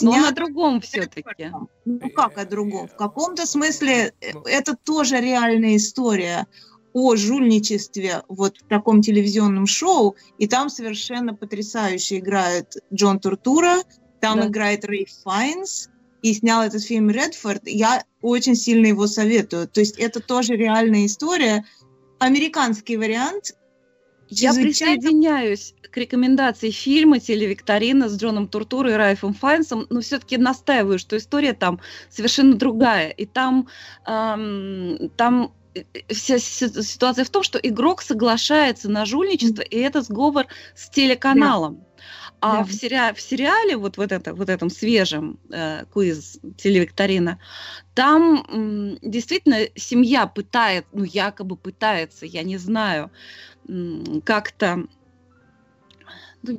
[0.00, 1.50] Но он о другом все-таки.
[1.84, 2.88] Ну как о другом?
[2.88, 6.46] В каком-то смысле э, это тоже реальная история
[6.92, 13.78] о жульничестве вот в таком телевизионном шоу, и там совершенно потрясающе играет Джон Туртура,
[14.20, 14.46] там да.
[14.46, 15.90] играет Рэй Файнс,
[16.24, 19.68] и снял этот фильм Редфорд, я очень сильно его советую.
[19.68, 21.66] То есть это тоже реальная история.
[22.18, 23.54] Американский вариант,
[24.42, 30.98] я присоединяюсь к рекомендации фильма «Телевикторина» с Джоном Туртурой и Райфом Файнсом, но все-таки настаиваю,
[30.98, 31.80] что история там
[32.10, 33.10] совершенно другая.
[33.10, 33.68] И там,
[34.06, 40.46] эм, там э, вся ситуация в том, что игрок соглашается на жульничество, и это сговор
[40.74, 41.76] с телеканалом.
[41.76, 41.84] Да.
[42.40, 42.64] А да.
[42.64, 47.40] в, сери- в сериале, вот, вот, это, вот этом свежем э, квиз телевикторина,
[47.94, 53.10] там м, действительно семья пытается, ну якобы пытается, я не знаю,
[54.24, 54.86] как-то...
[56.42, 56.58] Ну,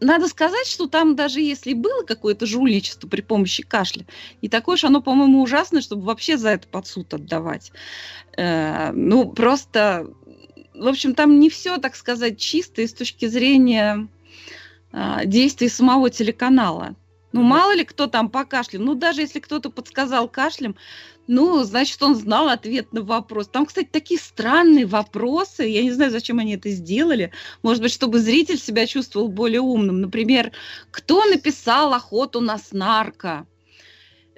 [0.00, 4.04] надо сказать, что там даже если было какое-то жульничество при помощи кашля,
[4.42, 7.72] не такое уж оно, по-моему, ужасное, чтобы вообще за это под суд отдавать.
[8.36, 10.08] Э, ну, просто,
[10.74, 14.08] в общем, там не все, так сказать, чисто и с точки зрения
[14.92, 16.96] э, действий самого телеканала.
[17.34, 18.84] Ну, мало ли кто там по кашлям.
[18.84, 20.76] Ну, даже если кто-то подсказал кашлем,
[21.26, 23.48] ну, значит, он знал ответ на вопрос.
[23.48, 25.64] Там, кстати, такие странные вопросы.
[25.64, 27.32] Я не знаю, зачем они это сделали.
[27.64, 30.00] Может быть, чтобы зритель себя чувствовал более умным.
[30.00, 30.52] Например,
[30.92, 33.48] кто написал охоту на снарка?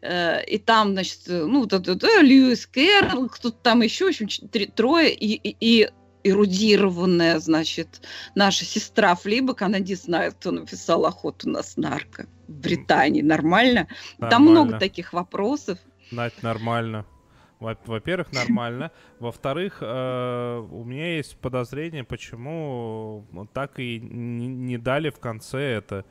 [0.01, 4.29] Э, и там, значит, ну, вот это, это Льюис Кэрролл, кто-то там еще, в общем,
[4.75, 5.91] трое, и, и, и
[6.29, 8.03] эрудированная, значит,
[8.35, 13.23] наша сестра Флибок, она не знает, кто написал охоту на снарка в Британии.
[13.23, 13.89] Нормально?
[14.19, 14.31] Нормально.
[14.31, 15.79] Там много таких вопросов.
[16.11, 17.05] Надь, нормально.
[17.59, 18.91] Во-первых, нормально.
[19.19, 26.05] Во-вторых, э, у меня есть подозрение, почему так и не дали в конце это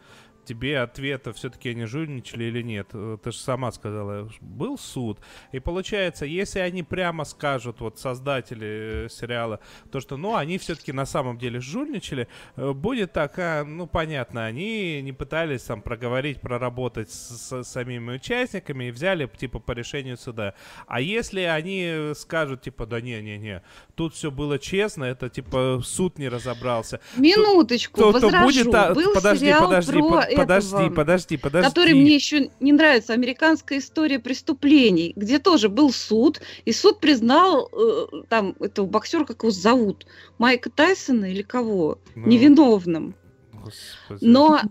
[0.46, 2.88] тебе ответа, все-таки они жульничали или нет.
[2.94, 5.20] Э, ты же сама сказала, был суд.
[5.52, 9.60] И получается, если они прямо скажут, вот создатели э, сериала,
[9.92, 14.46] то, что, ну, они все-таки на самом деле жульничали, э, будет так, а, ну, понятно,
[14.46, 20.18] они не пытались там проговорить, проработать с, с самими участниками и взяли, типа, по решению
[20.18, 20.54] суда.
[20.88, 23.64] А если они скажут, типа, да не-не-не,
[23.96, 27.00] тут все было честно, это, типа, суд не разобрался.
[27.18, 28.38] Минуточку, то, возражу.
[28.38, 31.70] То будет, а, Был подожди, сериал подожди, про подожди, этого, подожди, подожди.
[31.70, 37.70] Который мне еще не нравится, американская история преступлений, где тоже был суд, и суд признал
[37.72, 40.06] э, там этого боксера, как его зовут,
[40.38, 43.16] Майка Тайсона или кого, ну, невиновным.
[43.54, 44.26] Господи.
[44.26, 44.62] Но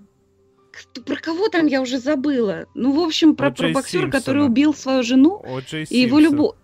[1.07, 2.67] про кого там я уже забыла?
[2.75, 4.11] Ну, в общем, про, про боксера, Симпсона.
[4.11, 6.57] который убил свою жену и его любовь.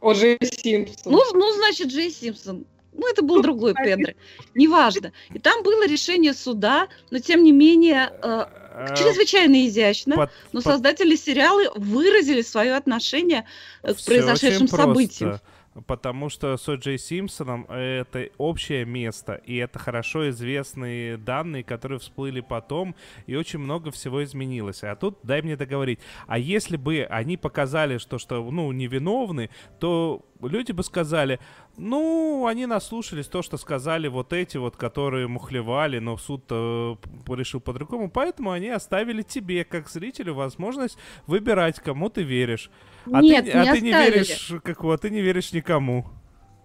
[0.00, 1.12] О Джей Симпсон.
[1.12, 2.66] Ну, ну, значит, Джей Симпсон.
[2.96, 4.12] Ну, это был другой Педро.
[4.54, 5.12] Неважно.
[5.32, 10.30] И там было решение суда, но тем не менее э, э чрезвычайно изящно.
[10.52, 13.44] но создатели сериала выразили свое отношение
[13.82, 15.40] к произошедшим событиям.
[15.86, 16.98] Потому что с О.
[16.98, 22.94] Симпсоном это общее место, и это хорошо известные данные, которые всплыли потом,
[23.26, 24.82] и очень много всего изменилось.
[24.82, 30.24] А тут, дай мне договорить, а если бы они показали, что, что ну, невиновны, то
[30.40, 31.40] люди бы сказали,
[31.78, 36.96] ну, они наслушались то, что сказали вот эти вот, которые мухлевали, но суд э,
[37.28, 40.96] решил по-другому, поэтому они оставили тебе, как зрителю, возможность
[41.26, 42.70] выбирать, кому ты веришь.
[43.12, 46.06] А Нет, ты, не а ты не веришь, как вот, ты не веришь никому.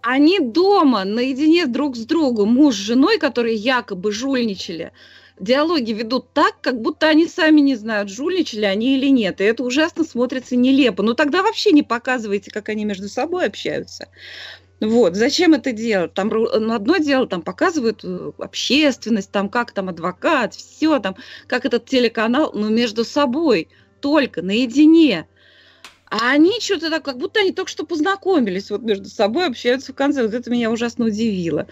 [0.02, 4.94] Они дома, наедине друг с другом, муж с женой, которые якобы жульничали,
[5.40, 9.42] диалоги ведут так, как будто они сами не знают, жульничали они или нет.
[9.42, 11.04] И это ужасно смотрится нелепо.
[11.04, 14.08] Ну тогда вообще не показывайте, как они между собой общаются.
[14.82, 16.16] Вот, зачем это делать?
[16.16, 21.16] Там ну, одно дело, там показывают э, общественность, там как там адвокат, все там,
[21.46, 23.68] как этот телеканал, но между собой,
[24.02, 25.28] только наедине.
[26.10, 29.96] А они что-то так, как будто они только что познакомились, вот между собой общаются в
[29.96, 30.24] конце.
[30.24, 31.68] Вот это меня ужасно удивило.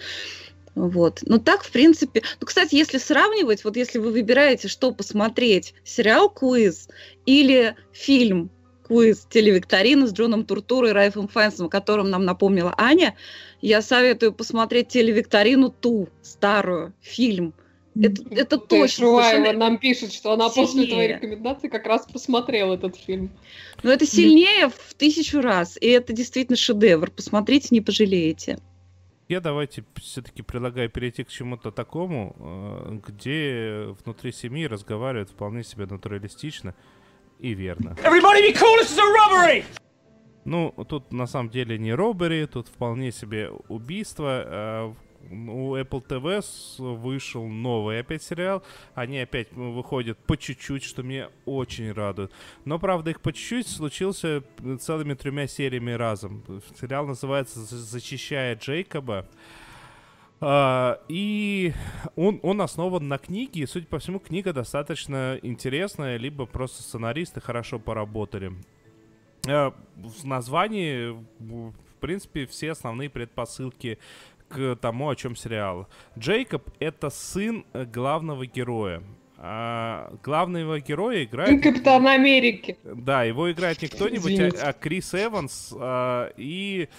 [0.76, 1.22] Вот.
[1.24, 2.22] Но так, в принципе...
[2.40, 6.88] Ну, кстати, если сравнивать, вот если вы выбираете, что посмотреть, сериал «Квиз»
[7.26, 8.52] или фильм
[8.90, 9.26] «Квиз.
[9.30, 13.16] Телевикторина» с Джоном Туртурой и Райфом Файнсом, о котором нам напомнила Аня,
[13.62, 17.54] я советую посмотреть телевикторину ту, старую, фильм.
[17.96, 20.90] Это, это То есть точно Шуваева совершенно- нам пишет, что она после сильнее.
[20.90, 23.30] твоей рекомендации как раз посмотрела этот фильм.
[23.84, 25.78] Но это сильнее в тысячу раз.
[25.82, 27.12] И это действительно шедевр.
[27.12, 28.60] Посмотрите, не пожалеете.
[29.28, 35.86] Я давайте все-таки предлагаю перейти к чему-то такому, э, где внутри семьи разговаривают вполне себе
[35.86, 36.74] натуралистично
[37.40, 37.96] и верно.
[38.54, 39.64] Cool!
[40.46, 44.28] Ну, тут на самом деле не робери, тут вполне себе убийство.
[44.46, 44.94] А,
[45.32, 46.42] У Apple TV
[46.96, 48.64] вышел новый опять сериал.
[48.96, 52.32] Они опять выходят по чуть-чуть, что меня очень радует.
[52.66, 54.44] Но, правда, их по чуть-чуть случился
[54.80, 56.44] целыми тремя сериями разом.
[56.80, 59.28] Сериал называется «За- «Защищая Джейкоба».
[60.42, 61.74] А, и
[62.16, 67.42] он, он основан на книге, и, судя по всему, книга достаточно интересная, либо просто сценаристы
[67.42, 68.54] хорошо поработали.
[69.48, 71.10] Э, В названии,
[71.40, 74.00] в принципе, все основные предпосылки
[74.48, 75.88] к тому, о чем сериал.
[76.18, 79.04] Джейкоб— это сын э, главного героя.
[79.38, 81.64] А главного героя играет...
[81.64, 82.78] Капитан Америки.
[82.84, 85.74] Да, его играет не кто-нибудь, а, а Крис Эванс.
[85.78, 86.90] а, и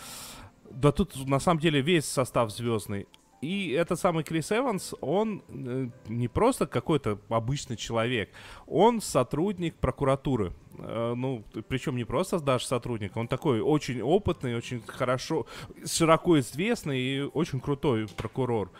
[0.70, 3.06] да тут на самом деле весь состав звездный.
[3.40, 8.30] И этот самый Крис Эванс, он э, не просто какой-то обычный человек,
[8.66, 10.52] он сотрудник прокуратуры.
[10.78, 15.46] Э, ну, причем не просто даже сотрудник, он такой очень опытный, очень хорошо,
[15.86, 18.70] широко известный и очень крутой прокурор.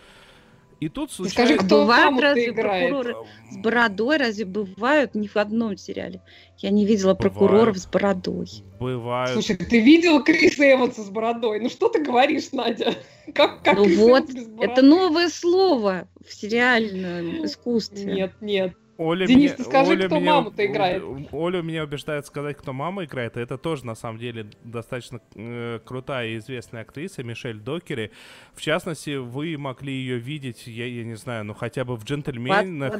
[0.80, 1.66] И тут Скажи, случается...
[1.66, 2.88] кто Бывают разве играет?
[2.90, 3.16] прокуроры
[3.50, 4.16] с бородой?
[4.16, 6.22] Разве бывают ни в одном сериале?
[6.56, 7.20] Я не видела Бывают.
[7.34, 8.48] прокуроров с бородой.
[8.80, 11.60] Бывают Слушай, ты видел Криса Эванса с бородой?
[11.60, 12.94] Ну что ты говоришь, Надя?
[13.34, 14.72] Как, как Ну Крис вот, Эванс без бороды?
[14.72, 18.04] Это новое слово в сериальном искусстве.
[18.12, 18.72] Нет, нет.
[19.02, 21.02] Оля Денис, меня, ты скажи, Оля кто меня, маму-то играет?
[21.32, 23.38] Оля меня убеждает сказать, кто мама играет.
[23.38, 28.10] и Это тоже, на самом деле, достаточно э, крутая и известная актриса Мишель Докери.
[28.52, 32.92] В частности, вы могли ее видеть, я, я не знаю, ну хотя бы в «Джентльменах»,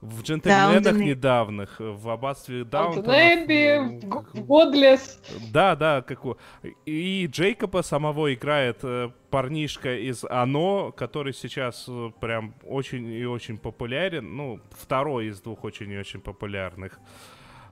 [0.00, 1.00] в «Джентльменах» Даунтон.
[1.00, 3.04] недавних, в «Аббатстве Даунтон».
[3.04, 5.22] Даунтон Эбби, в Го- в Годлес.
[5.50, 6.36] Да, да, как у-
[6.84, 13.58] И Джейкоба самого играет э, парнишка из Оно, который сейчас э, прям очень и очень
[13.58, 14.36] популярен.
[14.36, 17.00] Ну, второй из двух очень и очень популярных.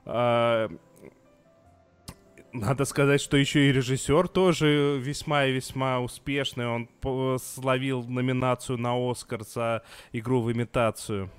[0.05, 0.69] А,
[2.51, 6.67] Надо сказать, что еще и режиссер тоже весьма и весьма успешный.
[6.67, 6.89] Он
[7.39, 11.29] словил номинацию на Оскар за игру в имитацию.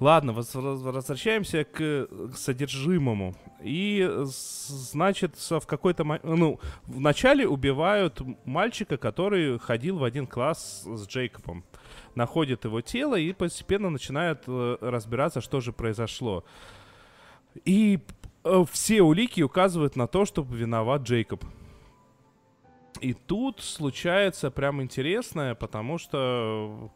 [0.00, 3.34] Ладно, воз- воз- возвращаемся к к содержимому.
[3.62, 6.04] И, значит, в какой-то...
[6.22, 11.64] Ну, вначале убивают мальчика, который ходил в один класс с Джейкобом.
[12.14, 16.44] Находят его тело и постепенно начинают э, разбираться, что же произошло.
[17.66, 17.98] И
[18.44, 21.44] э, все улики указывают на то, что виноват Джейкоб.
[23.00, 26.90] И тут случается прям интересное, потому что,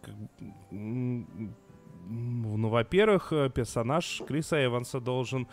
[0.71, 1.55] м,
[2.09, 5.47] ну, во-первых, э, персонаж Криса Эванса должен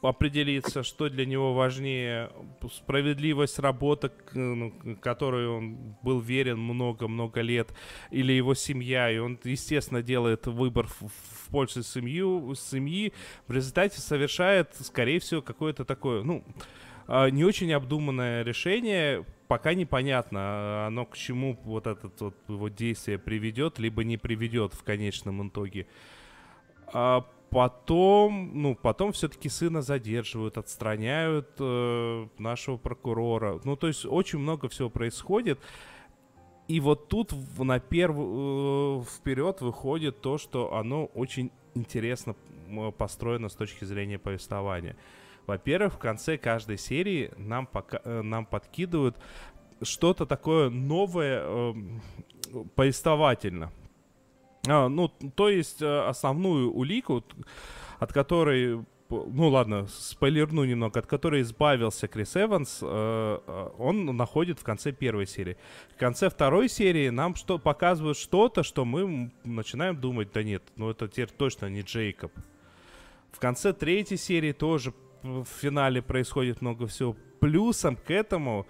[0.00, 2.30] определиться, что для него важнее,
[2.72, 7.74] справедливость работы, к- ну, которой он был верен много-много лет,
[8.10, 13.12] или его семья, и он, естественно, делает выбор в, в пользу семью, семьи,
[13.48, 16.44] в результате совершает, скорее всего, какое-то такое, ну,
[17.06, 22.68] а, не очень обдуманное решение, пока непонятно, а, оно к чему вот это вот его
[22.70, 25.86] действие приведет, либо не приведет в конечном итоге.
[26.86, 33.60] А потом, ну, потом все-таки сына задерживают, отстраняют э, нашего прокурора.
[33.64, 35.60] Ну, то есть очень много всего происходит.
[36.66, 42.36] И вот тут на первую вперед выходит то, что оно очень интересно
[42.96, 44.96] построено с точки зрения повествования.
[45.46, 49.16] Во-первых, в конце каждой серии нам, пока, э, нам подкидывают
[49.82, 51.74] что-то такое новое э,
[52.74, 53.72] повествовательно.
[54.68, 57.24] А, ну, то есть э, основную улику,
[57.98, 62.86] от которой ну ладно, спойлерну немного, от которой избавился Крис Эванс, э,
[63.46, 65.56] э, он находит в конце первой серии.
[65.94, 70.90] В конце второй серии нам что показывают что-то, что мы начинаем думать, да нет, ну
[70.90, 72.32] это теперь точно не Джейкоб.
[73.32, 77.16] В конце третьей серии тоже в финале происходит много всего.
[77.40, 78.66] Плюсом к этому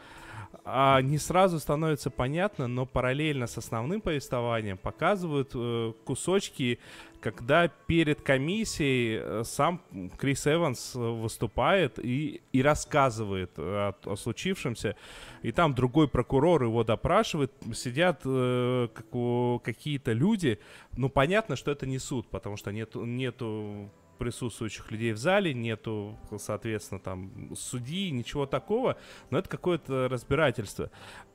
[0.64, 6.78] а, не сразу становится понятно, но параллельно с основным повествованием показывают э, кусочки,
[7.20, 9.82] когда перед комиссией э, сам
[10.18, 14.94] Крис Эванс выступает и, и рассказывает о, о случившемся.
[15.42, 17.53] И там другой прокурор его допрашивает.
[17.74, 20.61] Сидят э, как, какие-то люди.
[20.96, 26.16] Ну, понятно, что это не суд, потому что нет, нету присутствующих людей в зале, нету,
[26.38, 28.96] соответственно, там судьи, ничего такого,
[29.30, 30.90] но это какое-то разбирательство.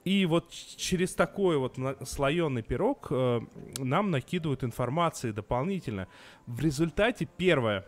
[0.05, 3.41] И вот через такой вот слоеный пирог э,
[3.77, 6.07] нам накидывают информации дополнительно.
[6.45, 7.85] В результате первое,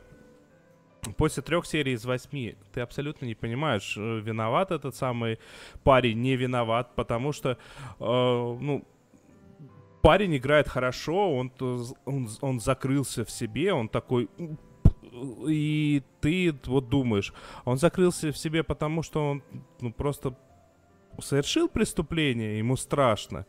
[1.15, 5.39] после трех серий из восьми ты абсолютно не понимаешь, э, виноват этот самый
[5.83, 7.57] парень, не виноват, потому что, э,
[7.99, 8.85] ну,
[10.01, 11.51] парень играет хорошо, он,
[12.05, 14.29] он, он закрылся в себе, он такой
[15.47, 17.34] и ты вот думаешь,
[17.65, 19.43] он закрылся в себе потому, что он
[19.82, 20.36] ну, просто
[21.22, 23.45] совершил преступление, ему страшно.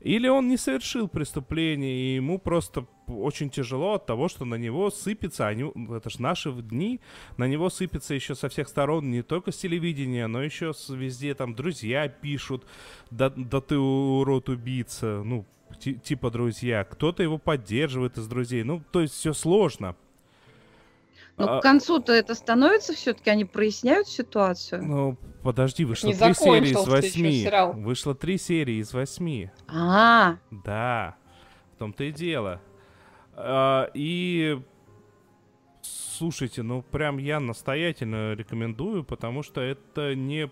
[0.00, 4.90] Или он не совершил преступление, и ему просто очень тяжело от того, что на него
[4.90, 7.00] сыпется, они, это же наши дни,
[7.36, 11.34] на него сыпется еще со всех сторон, не только с телевидения, но еще с, везде
[11.34, 12.66] там друзья пишут,
[13.10, 15.46] да, да ты урод убийца, ну,
[15.80, 19.96] типа друзья, кто-то его поддерживает из друзей, ну, то есть все сложно.
[21.38, 21.58] Ну, а...
[21.58, 24.82] к концу-то это становится все-таки, они проясняют ситуацию.
[24.82, 27.48] Ну, подожди, вышло три серии из восьми.
[27.74, 29.50] Вышло три серии из восьми.
[29.68, 31.16] А, Да,
[31.74, 32.60] в том-то и дело.
[33.34, 34.58] А, и
[35.82, 40.50] слушайте, ну прям я настоятельно рекомендую, потому что это не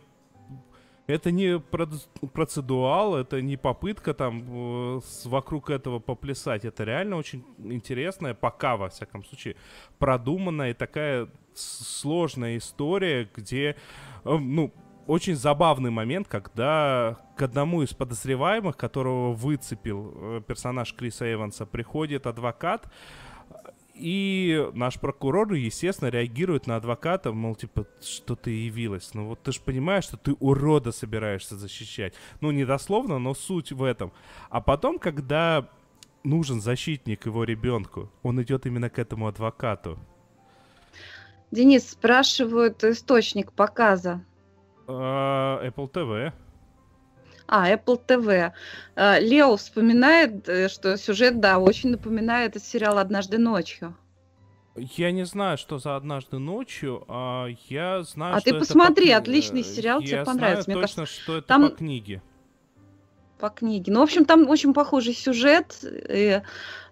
[1.07, 6.65] это не процедуал, это не попытка там э, вокруг этого поплясать.
[6.65, 9.57] Это реально очень интересная, пока во всяком случае,
[9.99, 13.77] продуманная и такая сложная история, где,
[14.25, 14.73] э, ну,
[15.07, 22.27] очень забавный момент, когда к одному из подозреваемых, которого выцепил э, персонаж Криса Эванса, приходит
[22.27, 22.91] адвокат,
[23.95, 29.15] и наш прокурор, естественно, реагирует на адвоката, мол, типа, что ты явилась.
[29.15, 32.15] Ну вот ты же понимаешь, что ты урода собираешься защищать.
[32.41, 34.13] Ну, не дословно, но суть в этом.
[34.51, 35.69] А потом, когда
[36.25, 39.99] нужен защитник его ребенку, он идет именно к этому адвокату.
[41.51, 44.25] Денис, спрашивают источник показа.
[44.87, 46.33] Uh, Apple TV.
[47.47, 48.53] А, Apple TV.
[48.97, 53.95] А, Лео вспоминает, э, что сюжет, да, очень напоминает сериал «Однажды ночью».
[54.77, 59.19] Я не знаю, что за «Однажды ночью», а я знаю, а что ты посмотри, по...
[59.19, 60.63] отличный сериал, я тебе понравится.
[60.65, 61.71] Знаю Мне точно, кажется, что это там...
[61.71, 62.23] по книге.
[63.39, 63.93] По книге.
[63.93, 66.41] Ну, в общем, там очень похожий сюжет, и,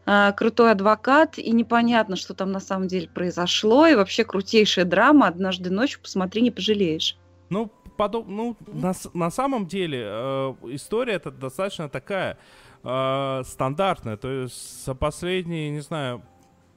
[0.05, 5.27] а, крутой адвокат, и непонятно, что там на самом деле произошло, и вообще крутейшая драма
[5.27, 7.17] «Однажды ночью», посмотри, не пожалеешь.
[7.49, 8.27] Ну, подоб...
[8.27, 12.39] ну, на, на самом деле э, история это достаточно такая
[12.83, 14.17] э, стандартная.
[14.17, 16.23] То есть за последние, не знаю,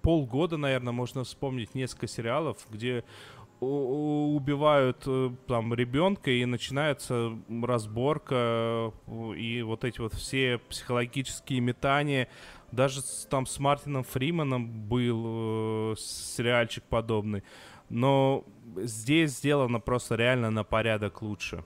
[0.02, 3.04] полгода, наверное, можно вспомнить несколько сериалов, где
[3.60, 12.28] убивают э, там ребенка и начинается разборка э, и вот эти вот все психологические метания.
[12.72, 17.44] Даже там с Мартином Фриманом был э, сериальчик подобный.
[17.90, 18.46] Но
[18.78, 21.64] здесь сделано просто реально на порядок лучше.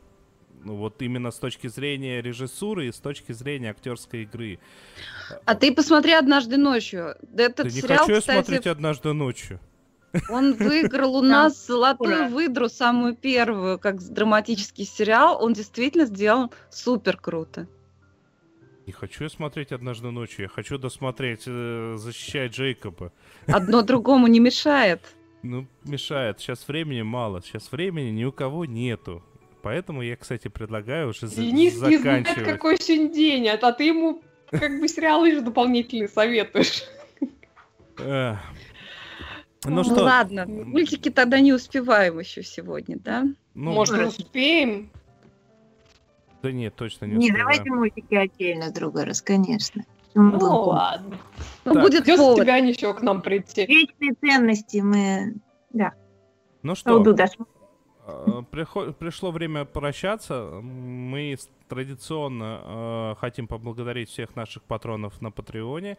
[0.64, 4.60] Ну, вот именно с точки зрения режиссуры и с точки зрения актерской игры.
[5.46, 7.16] А ты посмотри однажды ночью.
[7.38, 9.60] Этот да сериал, не хочу кстати, смотреть однажды ночью.
[10.30, 15.42] Он выиграл у нас золотую выдру, самую первую, как драматический сериал.
[15.42, 17.68] Он действительно сделан супер круто.
[18.86, 20.44] Не хочу я смотреть однажды ночью.
[20.44, 23.14] Я хочу досмотреть э, «Защищая Джейкоба».
[23.46, 25.16] Одно другому не мешает.
[25.42, 26.40] Ну, мешает.
[26.40, 27.42] Сейчас времени мало.
[27.42, 29.24] Сейчас времени ни у кого нету.
[29.62, 32.04] Поэтому я, кстати, предлагаю уже Денис за- заканчивать.
[32.04, 34.22] Денис знает, какой сегодня день, а, а ты ему
[34.52, 36.84] как бы сериалы же дополнительные советуешь.
[37.98, 38.38] Ну,
[39.66, 40.04] ну что?
[40.04, 43.26] ладно, мультики тогда не успеваем еще сегодня, да?
[43.54, 44.90] Ну, Может, успеем?
[46.42, 49.84] Да нет, точно не Не, давайте мультики отдельно, друга раз, конечно.
[50.20, 51.18] Ну, ладно.
[51.66, 52.42] Ну, будет повод.
[52.42, 53.66] тебя ничего к нам прийти.
[53.66, 55.36] Вечные ценности мы...
[55.72, 55.94] Да.
[56.62, 56.92] Ну что,
[58.08, 60.60] э, пришло время прощаться.
[60.62, 65.98] Мы традиционно э, хотим поблагодарить всех наших патронов на Патреоне.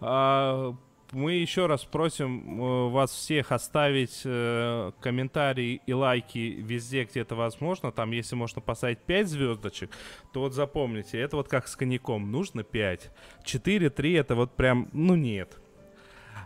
[0.00, 0.74] А,
[1.12, 7.34] мы еще раз просим э, вас всех оставить э, комментарии и лайки везде, где это
[7.34, 7.92] возможно.
[7.92, 9.90] Там, если можно поставить 5 звездочек,
[10.32, 13.10] то вот запомните, это вот как с коньяком, нужно 5.
[13.44, 15.58] 4, 3 это вот прям, ну нет.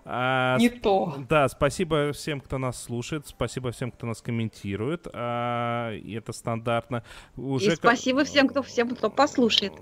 [0.04, 1.14] А, Не то.
[1.28, 5.06] Да, спасибо всем, кто нас слушает, спасибо всем, кто нас комментирует.
[5.12, 7.04] А, это стандартно.
[7.36, 8.26] Уже И спасибо к...
[8.26, 9.72] всем, кто всем, кто послушает.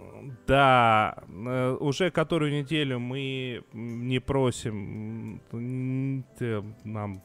[0.47, 5.41] Да, э, уже которую неделю мы не просим
[6.85, 7.23] нам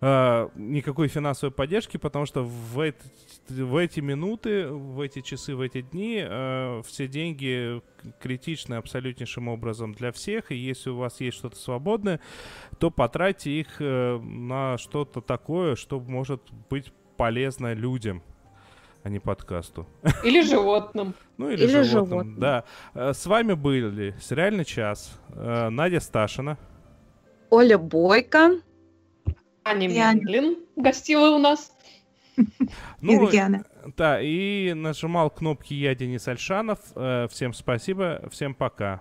[0.00, 2.98] э, никакой финансовой поддержки, потому что в, эти,
[3.50, 7.80] в эти минуты, в эти часы, в эти дни э, все деньги
[8.20, 12.20] критичны абсолютнейшим образом для всех, и если у вас есть что-то свободное,
[12.78, 18.22] то потратьте их э, на что-то такое, что может быть полезно людям
[19.06, 19.86] а не подкасту.
[20.24, 21.14] Или животным.
[21.38, 22.64] Ну или, или животным, животным, да.
[22.92, 26.58] Э, с вами были «Сериальный час», э, Надя Сташина.
[27.50, 28.60] Оля Бойко.
[29.62, 31.75] Аня Менглин гостила у нас.
[33.00, 33.30] Ну,
[33.96, 36.78] да, и нажимал кнопки я, Денис Альшанов.
[36.94, 39.00] Э, всем спасибо, всем пока.